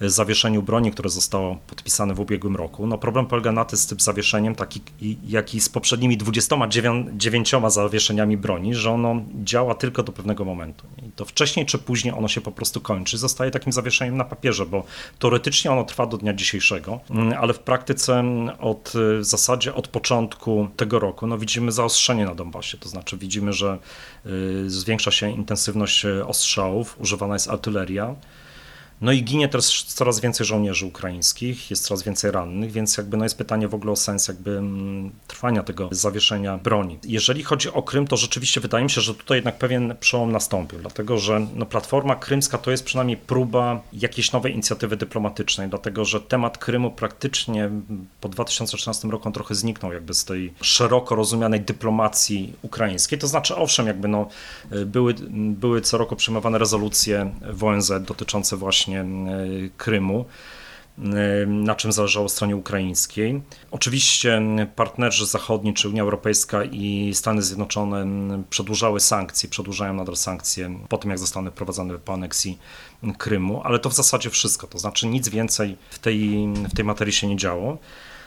zawieszeniu 0.01 0.63
broni, 0.63 0.91
które 0.91 1.09
zostało 1.09 1.57
podpisane 1.67 2.13
w 2.13 2.19
ubiegłym 2.19 2.55
roku. 2.55 2.87
No 2.87 2.97
problem 2.97 3.25
polega 3.25 3.51
na 3.51 3.65
tym 3.65 3.77
z 3.77 3.87
tym 3.87 3.99
zawieszeniem, 3.99 4.55
taki 4.55 4.81
jak 5.27 5.55
i 5.55 5.61
z 5.61 5.69
poprzednimi 5.69 6.17
29 6.17 7.51
zawieszeniami 7.67 8.37
broni, 8.37 8.75
że 8.75 8.91
ono 8.91 9.15
działa 9.43 9.75
tylko 9.75 10.03
do 10.03 10.11
pewnego 10.11 10.45
momentu. 10.45 10.87
I 11.07 11.11
to 11.11 11.25
wcześniej 11.25 11.65
czy 11.65 11.77
później 11.77 12.13
ono 12.13 12.27
się 12.27 12.41
po 12.41 12.51
prostu 12.51 12.81
kończy, 12.81 13.17
zostaje 13.17 13.51
takim 13.51 13.73
zawieszeniem 13.73 14.17
na 14.17 14.25
papierze, 14.25 14.65
bo 14.65 14.83
teoretycznie 15.19 15.71
ono 15.71 15.83
trwa 15.83 16.05
do 16.05 16.17
dnia 16.17 16.33
dzisiejszego, 16.33 16.99
mm, 17.09 17.33
ale 17.39 17.53
w 17.53 17.59
praktyce 17.59 18.23
od 18.59 18.93
w 19.19 19.25
zasadzie 19.25 19.75
od 19.75 19.87
początku 19.87 20.67
tego 20.77 20.99
roku 20.99 21.27
no 21.27 21.37
widzimy 21.37 21.71
zaostrzenie 21.71 22.25
na 22.25 22.35
Donbasie, 22.35 22.77
to 22.77 22.89
znaczy 22.89 23.17
widzimy, 23.17 23.53
że 23.53 23.77
zwiększa 24.67 25.11
się 25.11 25.29
intensywność 25.29 26.05
ostrzałów, 26.05 26.95
używana 26.99 27.33
jest 27.33 27.49
artyleria, 27.49 28.15
no 29.03 29.11
i 29.11 29.23
ginie 29.23 29.49
też 29.49 29.83
coraz 29.83 30.19
więcej 30.19 30.45
żołnierzy 30.45 30.85
ukraińskich, 30.85 31.69
jest 31.69 31.83
coraz 31.83 32.03
więcej 32.03 32.31
rannych, 32.31 32.71
więc 32.71 32.97
jakby 32.97 33.17
no 33.17 33.25
jest 33.25 33.37
pytanie 33.37 33.67
w 33.67 33.73
ogóle 33.75 33.91
o 33.91 33.95
sens 33.95 34.27
jakby 34.27 34.51
mm, 34.51 35.11
trwania 35.27 35.63
tego 35.63 35.89
zawieszenia 35.91 36.57
broni. 36.57 36.99
Jeżeli 37.03 37.43
chodzi 37.43 37.69
o 37.69 37.83
Krym, 37.83 38.07
to 38.07 38.17
rzeczywiście 38.17 38.61
wydaje 38.61 38.83
mi 38.83 38.89
się, 38.89 39.01
że 39.01 39.13
tutaj 39.13 39.37
jednak 39.37 39.57
pewien 39.57 39.95
przełom 39.99 40.31
nastąpił, 40.31 40.79
dlatego 40.79 41.17
że 41.17 41.47
no, 41.55 41.65
Platforma 41.65 42.15
Krymska 42.15 42.57
to 42.57 42.71
jest 42.71 42.83
przynajmniej 42.83 43.17
próba 43.17 43.81
jakiejś 43.93 44.31
nowej 44.31 44.53
inicjatywy 44.53 44.97
dyplomatycznej, 44.97 45.69
dlatego 45.69 46.05
że 46.05 46.21
temat 46.21 46.57
Krymu 46.57 46.91
praktycznie 46.91 47.69
po 48.21 48.29
2013 48.29 49.07
roku 49.07 49.27
on 49.27 49.33
trochę 49.33 49.55
zniknął 49.55 49.93
jakby 49.93 50.13
z 50.13 50.25
tej 50.25 50.53
szeroko 50.61 51.15
rozumianej 51.15 51.61
dyplomacji 51.61 52.53
ukraińskiej. 52.61 53.19
To 53.19 53.27
znaczy, 53.27 53.55
owszem, 53.55 53.87
jakby 53.87 54.07
no, 54.07 54.27
były, 54.85 55.15
były 55.33 55.81
co 55.81 55.97
roku 55.97 56.15
przyjmowane 56.15 56.57
rezolucje 56.57 57.33
w 57.41 57.63
ONZ 57.63 57.91
dotyczące 58.01 58.57
właśnie 58.57 58.92
właśnie 58.93 59.01
e, 59.01 59.69
Krymu 59.77 60.25
e, 60.97 61.45
na 61.45 61.75
czym 61.75 61.91
zależało 61.91 62.29
stronie 62.29 62.55
ukraińskiej. 62.55 63.41
Oczywiście 63.71 64.41
partnerzy 64.75 65.25
zachodni, 65.25 65.73
czy 65.73 65.89
Unia 65.89 66.01
Europejska 66.01 66.63
i 66.63 67.11
Stany 67.13 67.41
Zjednoczone 67.41 68.05
przedłużały 68.49 68.99
sankcje, 68.99 69.49
przedłużają 69.49 69.93
nadal 69.93 70.15
sankcje 70.15 70.79
po 70.89 70.97
tym, 70.97 71.09
jak 71.09 71.19
zostaną 71.19 71.51
wprowadzone 71.51 71.99
po 71.99 72.13
aneksji 72.13 72.59
Krymu, 73.17 73.61
ale 73.63 73.79
to 73.79 73.89
w 73.89 73.93
zasadzie 73.93 74.29
wszystko, 74.29 74.67
to 74.67 74.79
znaczy 74.79 75.07
nic 75.07 75.29
więcej 75.29 75.77
w 75.89 75.99
tej, 75.99 76.47
w 76.69 76.75
tej 76.75 76.85
materii 76.85 77.13
się 77.13 77.27
nie 77.27 77.37
działo. 77.37 77.77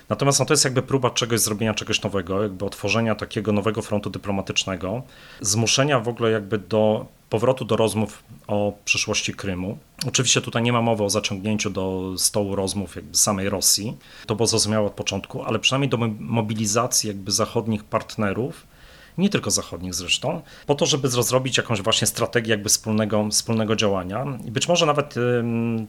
Natomiast 0.08 0.40
no, 0.40 0.46
to 0.46 0.52
jest 0.52 0.64
jakby 0.64 0.82
próba 0.82 1.10
czegoś, 1.10 1.40
zrobienia 1.40 1.74
czegoś 1.74 2.02
nowego, 2.02 2.42
jakby 2.42 2.64
otworzenia 2.64 3.14
takiego 3.14 3.52
nowego 3.52 3.82
frontu 3.82 4.10
dyplomatycznego, 4.10 5.02
zmuszenia 5.40 6.00
w 6.00 6.08
ogóle 6.08 6.30
jakby 6.30 6.58
do 6.58 7.06
powrotu 7.30 7.64
do 7.64 7.76
rozmów 7.76 8.22
o 8.46 8.72
przyszłości 8.84 9.34
Krymu. 9.34 9.78
Oczywiście 10.08 10.40
tutaj 10.40 10.62
nie 10.62 10.72
ma 10.72 10.82
mowy 10.82 11.04
o 11.04 11.10
zaciągnięciu 11.10 11.70
do 11.70 12.14
stołu 12.16 12.56
rozmów 12.56 12.96
jakby 12.96 13.16
samej 13.16 13.48
Rosji, 13.48 13.96
to 14.26 14.36
było 14.36 14.46
zrozumiałe 14.46 14.86
od 14.86 14.92
początku, 14.92 15.42
ale 15.42 15.58
przynajmniej 15.58 15.88
do 15.88 15.98
mobilizacji 16.18 17.08
jakby 17.08 17.32
zachodnich 17.32 17.84
partnerów, 17.84 18.66
nie 19.18 19.28
tylko 19.28 19.50
zachodnich 19.50 19.94
zresztą, 19.94 20.42
po 20.66 20.74
to, 20.74 20.86
żeby 20.86 21.08
rozrobić 21.08 21.56
jakąś 21.56 21.82
właśnie 21.82 22.06
strategię 22.06 22.50
jakby 22.50 22.68
wspólnego, 22.68 23.28
wspólnego 23.30 23.76
działania. 23.76 24.38
I 24.44 24.50
być 24.50 24.68
może 24.68 24.86
nawet 24.86 25.14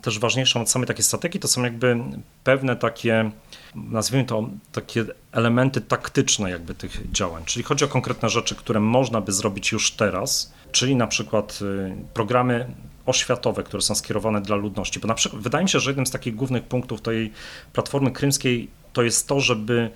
też 0.02 0.20
ważniejszą 0.20 0.62
od 0.62 0.70
samej 0.70 0.88
takiej 0.88 1.04
strategii 1.04 1.40
to 1.40 1.48
są 1.48 1.64
jakby 1.64 1.98
pewne 2.44 2.76
takie, 2.76 3.32
nazwijmy 3.76 4.26
to, 4.26 4.50
takie 4.72 5.06
elementy 5.32 5.82
taktyczne 5.82 6.50
jakby 6.50 6.76
tych 6.76 7.12
działań. 7.12 7.44
Czyli 7.46 7.64
chodzi 7.64 7.86
o 7.86 7.88
konkretne 7.88 8.30
rzeczy, 8.30 8.56
które 8.56 8.80
można 8.80 9.22
by 9.22 9.32
zrobić 9.32 9.72
już 9.72 9.92
teraz, 9.92 10.54
czyli 10.72 10.96
na 10.96 11.08
przykład 11.08 11.60
y, 11.62 11.96
programy 12.14 12.68
oświatowe, 13.06 13.64
które 13.64 13.82
są 13.82 13.96
skierowane 13.96 14.42
dla 14.42 14.56
ludności. 14.56 15.00
Bo 15.00 15.08
na 15.08 15.14
przykład 15.14 15.42
wydaje 15.42 15.64
mi 15.64 15.70
się, 15.70 15.80
że 15.80 15.90
jednym 15.90 16.06
z 16.06 16.12
takich 16.12 16.36
głównych 16.36 16.64
punktów 16.64 17.02
tej 17.02 17.32
platformy 17.74 18.12
krymskiej 18.12 18.70
to 18.94 19.04
jest 19.04 19.28
to, 19.28 19.40
żeby 19.40 19.92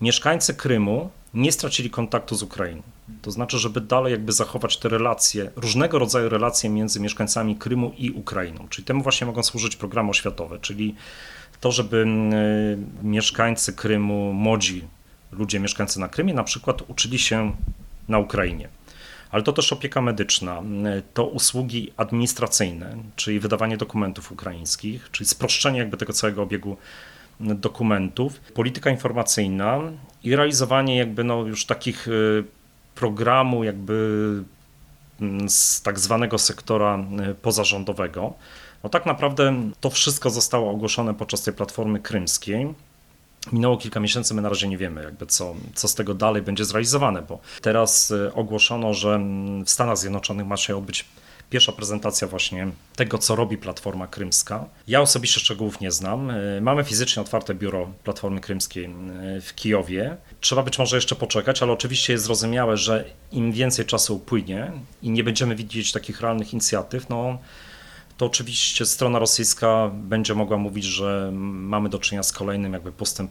mieszkańcy 0.00 0.54
Krymu 0.54 1.10
nie 1.34 1.52
stracili 1.52 1.90
kontaktu 1.90 2.34
z 2.34 2.42
Ukrainą. 2.42 2.82
To 3.22 3.30
znaczy, 3.30 3.58
żeby 3.58 3.80
dalej 3.80 4.12
jakby 4.12 4.32
zachować 4.32 4.76
te 4.76 4.88
relacje, 4.88 5.50
różnego 5.56 5.98
rodzaju 5.98 6.28
relacje 6.28 6.70
między 6.70 7.00
mieszkańcami 7.00 7.56
Krymu 7.56 7.92
i 7.98 8.10
Ukrainą. 8.10 8.68
Czyli 8.68 8.84
temu 8.84 9.02
właśnie 9.02 9.26
mogą 9.26 9.42
służyć 9.42 9.76
programy 9.76 10.10
oświatowe, 10.10 10.58
czyli 10.58 10.94
to, 11.60 11.72
żeby 11.72 12.06
y, 13.02 13.06
mieszkańcy 13.06 13.72
Krymu, 13.72 14.32
młodzi 14.32 14.84
ludzie 15.32 15.60
mieszkający 15.60 16.00
na 16.00 16.08
Krymie 16.08 16.34
na 16.34 16.44
przykład 16.44 16.82
uczyli 16.90 17.18
się 17.18 17.56
na 18.08 18.18
Ukrainie 18.18 18.68
ale 19.32 19.42
to 19.42 19.52
też 19.52 19.72
opieka 19.72 20.00
medyczna, 20.02 20.62
to 21.14 21.26
usługi 21.26 21.92
administracyjne, 21.96 22.96
czyli 23.16 23.40
wydawanie 23.40 23.76
dokumentów 23.76 24.32
ukraińskich, 24.32 25.08
czyli 25.12 25.28
sproszczenie 25.28 25.78
jakby 25.78 25.96
tego 25.96 26.12
całego 26.12 26.42
obiegu 26.42 26.76
dokumentów, 27.42 28.40
polityka 28.40 28.90
informacyjna 28.90 29.80
i 30.22 30.36
realizowanie 30.36 30.96
jakby 30.96 31.24
no 31.24 31.40
już 31.40 31.66
takich 31.66 32.08
y, 32.08 32.44
programu 32.94 33.64
jakby 33.64 34.44
mm, 35.20 35.48
z 35.48 35.82
tak 35.82 35.98
zwanego 35.98 36.38
sektora 36.38 36.98
y, 37.30 37.34
pozarządowego. 37.34 38.34
No 38.84 38.90
tak 38.90 39.06
naprawdę 39.06 39.70
to 39.80 39.90
wszystko 39.90 40.30
zostało 40.30 40.70
ogłoszone 40.70 41.14
podczas 41.14 41.42
tej 41.42 41.54
platformy 41.54 42.00
krymskiej. 42.00 42.74
Minęło 43.52 43.76
kilka 43.76 44.00
miesięcy, 44.00 44.34
my 44.34 44.42
na 44.42 44.48
razie 44.48 44.68
nie 44.68 44.78
wiemy, 44.78 45.02
jakby 45.02 45.26
co, 45.26 45.54
co 45.74 45.88
z 45.88 45.94
tego 45.94 46.14
dalej 46.14 46.42
będzie 46.42 46.64
zrealizowane, 46.64 47.22
bo 47.22 47.38
teraz 47.62 48.10
y, 48.10 48.34
ogłoszono, 48.34 48.94
że 48.94 49.20
w 49.66 49.70
Stanach 49.70 49.98
Zjednoczonych 49.98 50.46
ma 50.46 50.56
się 50.56 50.76
odbyć 50.76 51.04
pierwsza 51.52 51.72
prezentacja 51.72 52.28
właśnie 52.28 52.68
tego, 52.96 53.18
co 53.18 53.36
robi 53.36 53.58
Platforma 53.58 54.06
Krymska. 54.06 54.64
Ja 54.88 55.00
osobiście 55.00 55.40
szczegółów 55.40 55.80
nie 55.80 55.90
znam. 55.90 56.30
Y, 56.30 56.60
mamy 56.60 56.84
fizycznie 56.84 57.22
otwarte 57.22 57.54
biuro 57.54 57.92
Platformy 58.04 58.40
Krymskiej 58.40 58.84
y, 58.84 59.40
w 59.40 59.54
Kijowie. 59.54 60.16
Trzeba 60.40 60.62
być 60.62 60.78
może 60.78 60.96
jeszcze 60.96 61.14
poczekać, 61.14 61.62
ale 61.62 61.72
oczywiście 61.72 62.12
jest 62.12 62.24
zrozumiałe, 62.24 62.76
że 62.76 63.04
im 63.32 63.52
więcej 63.52 63.86
czasu 63.86 64.16
upłynie 64.16 64.72
i 65.02 65.10
nie 65.10 65.24
będziemy 65.24 65.56
widzieć 65.56 65.92
takich 65.92 66.20
realnych 66.20 66.52
inicjatyw, 66.52 67.08
no 67.08 67.38
to 68.16 68.26
oczywiście 68.26 68.86
strona 68.86 69.18
rosyjska 69.18 69.90
będzie 69.94 70.34
mogła 70.34 70.56
mówić, 70.56 70.84
że 70.84 71.30
mamy 71.32 71.88
do 71.88 71.98
czynienia 71.98 72.22
z 72.22 72.32
kolejnym 72.32 72.72
jakby 72.72 72.92
pustym, 72.92 73.28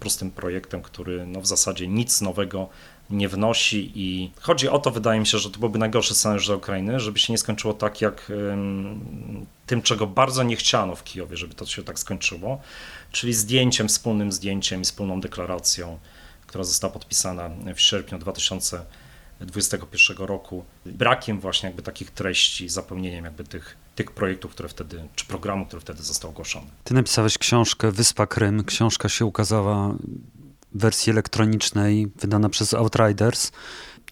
prostym 0.00 0.30
projektem, 0.30 0.82
który 0.82 1.26
no 1.26 1.40
w 1.40 1.46
zasadzie 1.46 1.88
nic 1.88 2.20
nowego 2.20 2.68
nie 3.10 3.28
wnosi 3.28 3.92
i 3.94 4.30
chodzi 4.40 4.68
o 4.68 4.78
to, 4.78 4.90
wydaje 4.90 5.20
mi 5.20 5.26
się, 5.26 5.38
że 5.38 5.50
to 5.50 5.58
byłby 5.58 5.78
najgorszy 5.78 6.14
scenariusz 6.14 6.46
dla 6.46 6.56
Ukrainy, 6.56 7.00
żeby 7.00 7.18
się 7.18 7.32
nie 7.32 7.38
skończyło 7.38 7.74
tak 7.74 8.00
jak 8.00 8.32
tym, 9.66 9.82
czego 9.82 10.06
bardzo 10.06 10.42
nie 10.42 10.56
chciano 10.56 10.96
w 10.96 11.04
Kijowie, 11.04 11.36
żeby 11.36 11.54
to 11.54 11.66
się 11.66 11.82
tak 11.82 11.98
skończyło, 11.98 12.60
czyli 13.12 13.34
zdjęciem, 13.34 13.88
wspólnym 13.88 14.32
zdjęciem 14.32 14.80
i 14.80 14.84
wspólną 14.84 15.20
deklaracją, 15.20 15.98
która 16.46 16.64
została 16.64 16.92
podpisana 16.92 17.50
w 17.74 17.80
sierpniu 17.80 18.18
2021 18.18 20.26
roku, 20.26 20.64
brakiem 20.86 21.40
właśnie 21.40 21.66
jakby 21.66 21.82
takich 21.82 22.10
treści, 22.10 22.68
zapełnieniem 22.68 23.24
jakby 23.24 23.44
tych 23.44 23.76
tych 23.98 24.12
projektów, 24.12 24.50
które 24.50 24.68
wtedy, 24.68 25.08
czy 25.14 25.26
programu, 25.26 25.66
który 25.66 25.80
wtedy 25.80 26.02
został 26.02 26.30
ogłoszony. 26.30 26.66
Ty 26.84 26.94
napisałeś 26.94 27.38
książkę 27.38 27.92
Wyspa 27.92 28.26
Krym. 28.26 28.64
Książka 28.64 29.08
się 29.08 29.24
ukazała 29.24 29.94
wersji 30.72 31.10
elektronicznej, 31.10 32.08
wydana 32.20 32.48
przez 32.48 32.74
Outriders. 32.74 33.50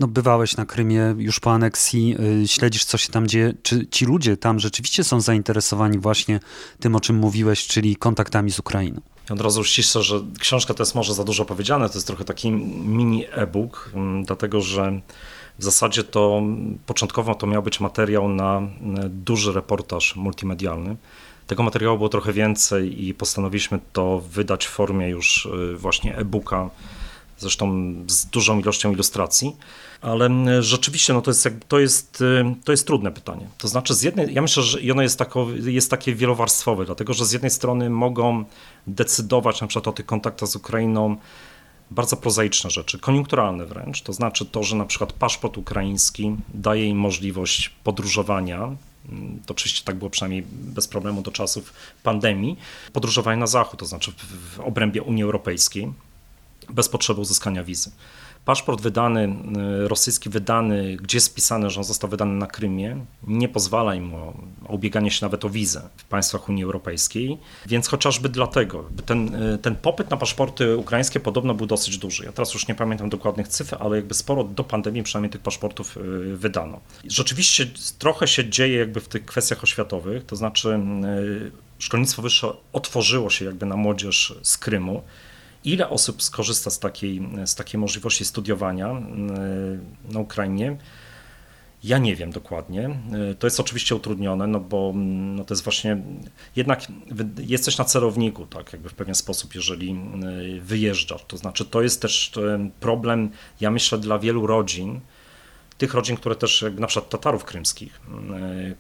No, 0.00 0.08
bywałeś 0.08 0.56
na 0.56 0.66
Krymie 0.66 1.14
już 1.18 1.40
po 1.40 1.52
aneksji, 1.52 2.16
yy, 2.40 2.48
śledzisz, 2.48 2.84
co 2.84 2.98
się 2.98 3.12
tam 3.12 3.26
dzieje. 3.26 3.54
Czy 3.62 3.86
ci 3.86 4.04
ludzie 4.04 4.36
tam 4.36 4.60
rzeczywiście 4.60 5.04
są 5.04 5.20
zainteresowani 5.20 5.98
właśnie 5.98 6.40
tym, 6.80 6.96
o 6.96 7.00
czym 7.00 7.16
mówiłeś, 7.16 7.66
czyli 7.66 7.96
kontaktami 7.96 8.50
z 8.50 8.58
Ukrainą? 8.58 9.00
Od 9.30 9.40
razu 9.40 9.64
ściszę, 9.64 10.02
że 10.02 10.20
książka 10.38 10.75
to 10.75 10.82
jest 10.82 10.94
może 10.94 11.14
za 11.14 11.25
dużo 11.25 11.44
powiedziane, 11.44 11.88
to 11.88 11.94
jest 11.94 12.06
trochę 12.06 12.25
taki 12.25 12.50
mini 12.50 13.25
e-book, 13.30 13.90
mm, 13.94 14.25
dlatego 14.25 14.60
że 14.60 15.00
w 15.58 15.64
zasadzie 15.64 16.04
to 16.04 16.42
początkowo 16.86 17.34
to 17.34 17.46
miał 17.46 17.62
być 17.62 17.80
materiał 17.80 18.28
na 18.28 18.62
duży 19.08 19.52
reportaż 19.52 20.16
multimedialny. 20.16 20.96
Tego 21.46 21.62
materiału 21.62 21.96
było 21.96 22.08
trochę 22.08 22.32
więcej 22.32 23.04
i 23.04 23.14
postanowiliśmy 23.14 23.78
to 23.92 24.20
wydać 24.20 24.66
w 24.66 24.70
formie 24.70 25.08
już 25.08 25.48
właśnie 25.76 26.16
e-booka, 26.16 26.70
zresztą 27.38 27.94
z 28.06 28.26
dużą 28.26 28.60
ilością 28.60 28.92
ilustracji. 28.92 29.56
Ale 30.00 30.30
rzeczywiście 30.60 31.12
no 31.12 31.22
to, 31.22 31.30
jest, 31.30 31.48
to, 31.68 31.78
jest, 31.78 32.24
to 32.64 32.72
jest 32.72 32.86
trudne 32.86 33.12
pytanie. 33.12 33.48
To 33.58 33.68
znaczy, 33.68 33.94
z 33.94 34.02
jednej, 34.02 34.34
ja 34.34 34.42
myślę, 34.42 34.62
że 34.62 34.78
ono 34.92 35.02
jest, 35.02 35.18
tako, 35.18 35.46
jest 35.64 35.90
takie 35.90 36.14
wielowarstwowe, 36.14 36.84
dlatego 36.84 37.14
że 37.14 37.26
z 37.26 37.32
jednej 37.32 37.50
strony 37.50 37.90
mogą 37.90 38.44
decydować 38.86 39.60
na 39.60 39.66
przykład 39.66 39.88
o 39.88 39.92
tych 39.92 40.06
kontaktach 40.06 40.48
z 40.48 40.56
Ukrainą 40.56 41.16
bardzo 41.90 42.16
prozaiczne 42.16 42.70
rzeczy, 42.70 42.98
koniunkturalne 42.98 43.66
wręcz. 43.66 44.02
To 44.02 44.12
znaczy 44.12 44.46
to, 44.46 44.62
że 44.62 44.76
na 44.76 44.84
przykład 44.84 45.12
paszport 45.12 45.58
ukraiński 45.58 46.36
daje 46.54 46.86
im 46.86 46.98
możliwość 46.98 47.68
podróżowania. 47.84 48.76
To 49.46 49.54
oczywiście 49.54 49.84
tak 49.84 49.96
było 49.96 50.10
przynajmniej 50.10 50.44
bez 50.50 50.88
problemu 50.88 51.22
do 51.22 51.30
czasów 51.30 51.72
pandemii. 52.02 52.58
Podróżowania 52.92 53.36
na 53.36 53.46
zachód, 53.46 53.80
to 53.80 53.86
znaczy 53.86 54.12
w 54.54 54.60
obrębie 54.60 55.02
Unii 55.02 55.22
Europejskiej, 55.22 55.92
bez 56.70 56.88
potrzeby 56.88 57.20
uzyskania 57.20 57.64
wizy. 57.64 57.90
Paszport 58.46 58.80
wydany, 58.80 59.36
y, 59.84 59.88
rosyjski 59.88 60.30
wydany, 60.30 60.96
gdzie 60.96 61.16
jest 61.16 61.26
spisane, 61.26 61.70
że 61.70 61.80
on 61.80 61.84
został 61.84 62.10
wydany 62.10 62.32
na 62.34 62.46
Krymie, 62.46 63.04
nie 63.26 63.48
pozwala 63.48 63.94
im 63.94 64.14
o, 64.14 64.34
ubieganie 64.68 65.10
się 65.10 65.26
nawet 65.26 65.44
o 65.44 65.50
wizę 65.50 65.88
w 65.96 66.04
państwach 66.04 66.48
Unii 66.48 66.64
Europejskiej, 66.64 67.38
więc 67.66 67.88
chociażby 67.88 68.28
dlatego 68.28 68.84
ten, 69.06 69.34
y, 69.34 69.58
ten 69.58 69.76
popyt 69.76 70.10
na 70.10 70.16
paszporty 70.16 70.76
ukraińskie 70.76 71.20
podobno 71.20 71.54
był 71.54 71.66
dosyć 71.66 71.98
duży. 71.98 72.24
Ja 72.24 72.32
teraz 72.32 72.54
już 72.54 72.68
nie 72.68 72.74
pamiętam 72.74 73.08
dokładnych 73.08 73.48
cyfr, 73.48 73.76
ale 73.80 73.96
jakby 73.96 74.14
sporo 74.14 74.44
do 74.44 74.64
pandemii 74.64 75.02
przynajmniej 75.02 75.30
tych 75.30 75.42
paszportów 75.42 75.96
y, 75.96 76.36
wydano. 76.36 76.80
Rzeczywiście 77.04 77.66
trochę 77.98 78.28
się 78.28 78.50
dzieje 78.50 78.78
jakby 78.78 79.00
w 79.00 79.08
tych 79.08 79.24
kwestiach 79.24 79.62
oświatowych, 79.62 80.26
to 80.26 80.36
znaczy 80.36 80.80
szkolnictwo 81.78 82.22
wyższe 82.22 82.52
otworzyło 82.72 83.30
się 83.30 83.44
jakby 83.44 83.66
na 83.66 83.76
młodzież 83.76 84.34
z 84.42 84.58
Krymu. 84.58 85.02
Ile 85.66 85.88
osób 85.88 86.23
skorzysta 86.23 86.70
z 86.70 86.78
takiej, 86.78 87.28
z 87.44 87.54
takiej 87.54 87.80
możliwości 87.80 88.25
studiowania 88.25 88.88
e, 88.88 89.02
na 90.12 90.20
Ukrainie? 90.20 90.76
Ja 91.85 91.99
nie 91.99 92.16
wiem 92.16 92.30
dokładnie. 92.30 92.99
E, 93.30 93.35
to 93.35 93.46
jest 93.46 93.61
oczywiście 93.61 93.94
utrudnione, 93.94 94.46
no 94.46 94.61
bo 94.61 94.92
no 94.96 95.44
to 95.44 95.54
jest 95.54 95.64
właśnie, 95.64 96.02
jednak 96.56 96.80
jesteś 97.38 97.78
na 97.78 97.85
celowniku, 97.85 98.46
tak, 98.46 98.73
jakby 98.73 98.88
w 98.88 98.94
pewien 98.94 99.14
sposób, 99.14 99.54
jeżeli 99.54 99.90
e, 99.90 100.61
wyjeżdżasz. 100.61 101.25
To 101.28 101.37
znaczy, 101.37 101.64
to 101.64 101.82
jest 101.82 102.02
też 102.02 102.32
problem, 102.80 103.30
ja 103.61 103.70
myślę, 103.70 103.99
dla 103.99 104.18
wielu 104.18 104.46
rodzin, 104.46 105.00
tych 105.78 105.94
rodzin, 105.94 106.16
które 106.16 106.37
też, 106.37 106.64
na 106.78 106.87
przykład 106.87 107.11
Tatarów 107.11 107.44
krymskich, 107.44 108.00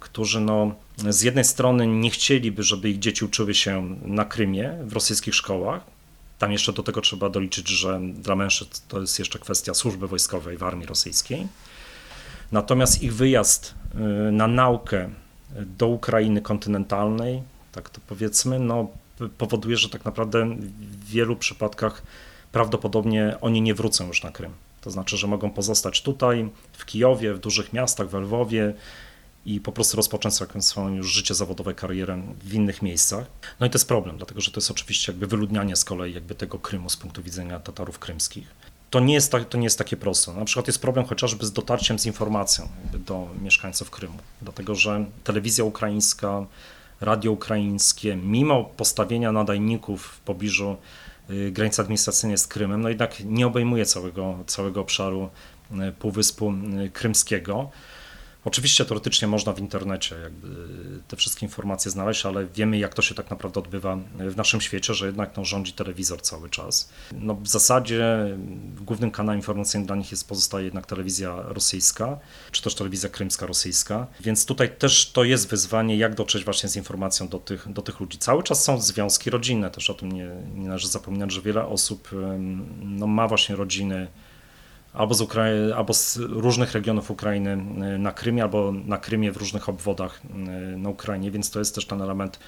którzy 0.00 0.40
no, 0.40 0.74
z 1.08 1.22
jednej 1.22 1.44
strony 1.44 1.86
nie 1.86 2.10
chcieliby, 2.10 2.62
żeby 2.62 2.90
ich 2.90 2.98
dzieci 2.98 3.24
uczyły 3.24 3.54
się 3.54 3.96
na 4.02 4.24
Krymie 4.24 4.78
w 4.84 4.92
rosyjskich 4.92 5.34
szkołach, 5.34 5.95
tam 6.38 6.52
jeszcze 6.52 6.72
do 6.72 6.82
tego 6.82 7.00
trzeba 7.00 7.28
doliczyć, 7.28 7.68
że 7.68 8.00
dla 8.14 8.36
mężczyzn 8.36 8.70
to 8.88 9.00
jest 9.00 9.18
jeszcze 9.18 9.38
kwestia 9.38 9.74
służby 9.74 10.08
wojskowej 10.08 10.56
w 10.56 10.62
armii 10.62 10.86
rosyjskiej. 10.86 11.46
Natomiast 12.52 13.02
ich 13.02 13.14
wyjazd 13.14 13.74
y, 14.28 14.32
na 14.32 14.46
naukę 14.46 15.10
do 15.78 15.86
Ukrainy 15.86 16.42
kontynentalnej, 16.42 17.42
tak 17.72 17.90
to 17.90 18.00
powiedzmy, 18.06 18.58
no, 18.58 18.88
powoduje, 19.38 19.76
że 19.76 19.88
tak 19.88 20.04
naprawdę 20.04 20.56
w 20.80 21.04
wielu 21.04 21.36
przypadkach 21.36 22.02
prawdopodobnie 22.52 23.36
oni 23.40 23.62
nie 23.62 23.74
wrócą 23.74 24.06
już 24.06 24.22
na 24.22 24.30
Krym. 24.30 24.52
To 24.80 24.90
znaczy, 24.90 25.16
że 25.16 25.26
mogą 25.26 25.50
pozostać 25.50 26.02
tutaj, 26.02 26.48
w 26.72 26.84
Kijowie, 26.84 27.34
w 27.34 27.38
dużych 27.38 27.72
miastach, 27.72 28.08
w 28.08 28.14
Lwowie, 28.14 28.74
i 29.46 29.60
po 29.60 29.72
prostu 29.72 29.96
rozpocząć 29.96 30.34
swoją 30.60 30.94
już 30.94 31.12
życie 31.12 31.34
zawodowe, 31.34 31.74
karierę 31.74 32.22
w 32.44 32.54
innych 32.54 32.82
miejscach. 32.82 33.26
No 33.60 33.66
i 33.66 33.70
to 33.70 33.78
jest 33.78 33.88
problem, 33.88 34.16
dlatego 34.16 34.40
że 34.40 34.50
to 34.50 34.60
jest 34.60 34.70
oczywiście 34.70 35.12
jakby 35.12 35.26
wyludnianie 35.26 35.76
z 35.76 35.84
kolei 35.84 36.14
jakby 36.14 36.34
tego 36.34 36.58
Krymu 36.58 36.90
z 36.90 36.96
punktu 36.96 37.22
widzenia 37.22 37.60
Tatarów 37.60 37.98
krymskich. 37.98 38.46
To 38.90 39.00
nie, 39.00 39.14
jest, 39.14 39.32
to 39.48 39.58
nie 39.58 39.64
jest 39.64 39.78
takie 39.78 39.96
proste. 39.96 40.32
Na 40.32 40.44
przykład 40.44 40.66
jest 40.66 40.78
problem 40.78 41.06
chociażby 41.06 41.46
z 41.46 41.52
dotarciem 41.52 41.98
z 41.98 42.06
informacją 42.06 42.68
do 43.06 43.28
mieszkańców 43.42 43.90
Krymu, 43.90 44.18
dlatego 44.42 44.74
że 44.74 45.04
telewizja 45.24 45.64
ukraińska, 45.64 46.46
radio 47.00 47.32
ukraińskie, 47.32 48.16
mimo 48.16 48.64
postawienia 48.64 49.32
nadajników 49.32 50.02
w 50.02 50.20
pobliżu 50.20 50.76
y, 51.30 51.50
granicy 51.50 51.82
administracyjnej 51.82 52.38
z 52.38 52.46
Krymem, 52.46 52.80
no 52.80 52.88
jednak 52.88 53.20
nie 53.20 53.46
obejmuje 53.46 53.86
całego, 53.86 54.38
całego 54.46 54.80
obszaru 54.80 55.30
y, 55.70 55.92
Półwyspu 55.92 56.54
y, 56.86 56.90
Krymskiego. 56.90 57.70
Oczywiście 58.46 58.84
teoretycznie 58.84 59.28
można 59.28 59.52
w 59.52 59.58
internecie 59.58 60.16
jakby 60.22 60.48
te 61.08 61.16
wszystkie 61.16 61.46
informacje 61.46 61.90
znaleźć, 61.90 62.26
ale 62.26 62.46
wiemy 62.46 62.78
jak 62.78 62.94
to 62.94 63.02
się 63.02 63.14
tak 63.14 63.30
naprawdę 63.30 63.60
odbywa 63.60 63.98
w 64.18 64.36
naszym 64.36 64.60
świecie, 64.60 64.94
że 64.94 65.06
jednak 65.06 65.36
no, 65.36 65.44
rządzi 65.44 65.72
telewizor 65.72 66.22
cały 66.22 66.50
czas. 66.50 66.88
No, 67.12 67.34
w 67.34 67.48
zasadzie 67.48 68.36
głównym 68.80 69.10
kanałem 69.10 69.38
informacyjnym 69.38 69.86
dla 69.86 69.96
nich 69.96 70.10
jest 70.10 70.28
pozostaje 70.28 70.64
jednak 70.64 70.86
telewizja 70.86 71.42
rosyjska, 71.42 72.18
czy 72.50 72.62
też 72.62 72.74
telewizja 72.74 73.08
krymska 73.08 73.46
rosyjska, 73.46 74.06
więc 74.20 74.46
tutaj 74.46 74.76
też 74.76 75.10
to 75.12 75.24
jest 75.24 75.48
wyzwanie, 75.48 75.96
jak 75.96 76.14
dotrzeć 76.14 76.44
właśnie 76.44 76.68
z 76.68 76.76
informacją 76.76 77.28
do 77.28 77.38
tych, 77.38 77.72
do 77.72 77.82
tych 77.82 78.00
ludzi. 78.00 78.18
Cały 78.18 78.42
czas 78.42 78.64
są 78.64 78.80
związki 78.80 79.30
rodzinne, 79.30 79.70
też 79.70 79.90
o 79.90 79.94
tym 79.94 80.12
nie, 80.12 80.28
nie 80.54 80.66
należy 80.66 80.88
zapominać, 80.88 81.32
że 81.32 81.42
wiele 81.42 81.66
osób 81.66 82.08
no, 82.82 83.06
ma 83.06 83.28
właśnie 83.28 83.56
rodziny 83.56 84.08
albo 84.96 85.14
z, 85.14 85.26
albo 85.76 85.94
z 85.94 86.16
różnych 86.16 86.72
regionów 86.72 87.10
Ukrainy 87.10 87.52
y, 87.94 87.98
na 87.98 88.12
Krymie, 88.12 88.42
albo 88.42 88.72
na 88.72 88.98
Krymie 88.98 89.32
w 89.32 89.36
różnych 89.36 89.68
obwodach 89.68 90.20
y, 90.74 90.76
na 90.76 90.88
Ukrainie, 90.88 91.30
więc 91.30 91.50
to 91.50 91.58
jest 91.58 91.74
też 91.74 91.86
ten 91.86 92.02
element 92.02 92.38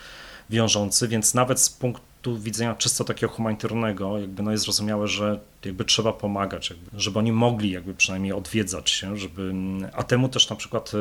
wiążący, 0.51 1.09
więc 1.09 1.35
nawet 1.35 1.61
z 1.61 1.71
punktu 1.71 2.39
widzenia 2.39 2.75
czysto 2.75 3.05
takiego 3.05 3.33
humanitarnego, 3.33 4.19
jakby 4.19 4.43
no 4.43 4.53
jest 4.53 4.65
zrozumiałe, 4.65 5.09
że 5.09 5.41
jakby 5.65 5.85
trzeba 5.85 6.13
pomagać, 6.13 6.71
jakby, 6.71 7.01
żeby 7.01 7.19
oni 7.19 7.33
mogli 7.33 7.71
jakby 7.71 7.95
przynajmniej 7.95 8.33
odwiedzać 8.33 8.91
się, 8.91 9.17
żeby, 9.17 9.53
a 9.93 10.03
temu 10.03 10.29
też 10.29 10.51
na 10.51 10.57
przykład 10.57 10.93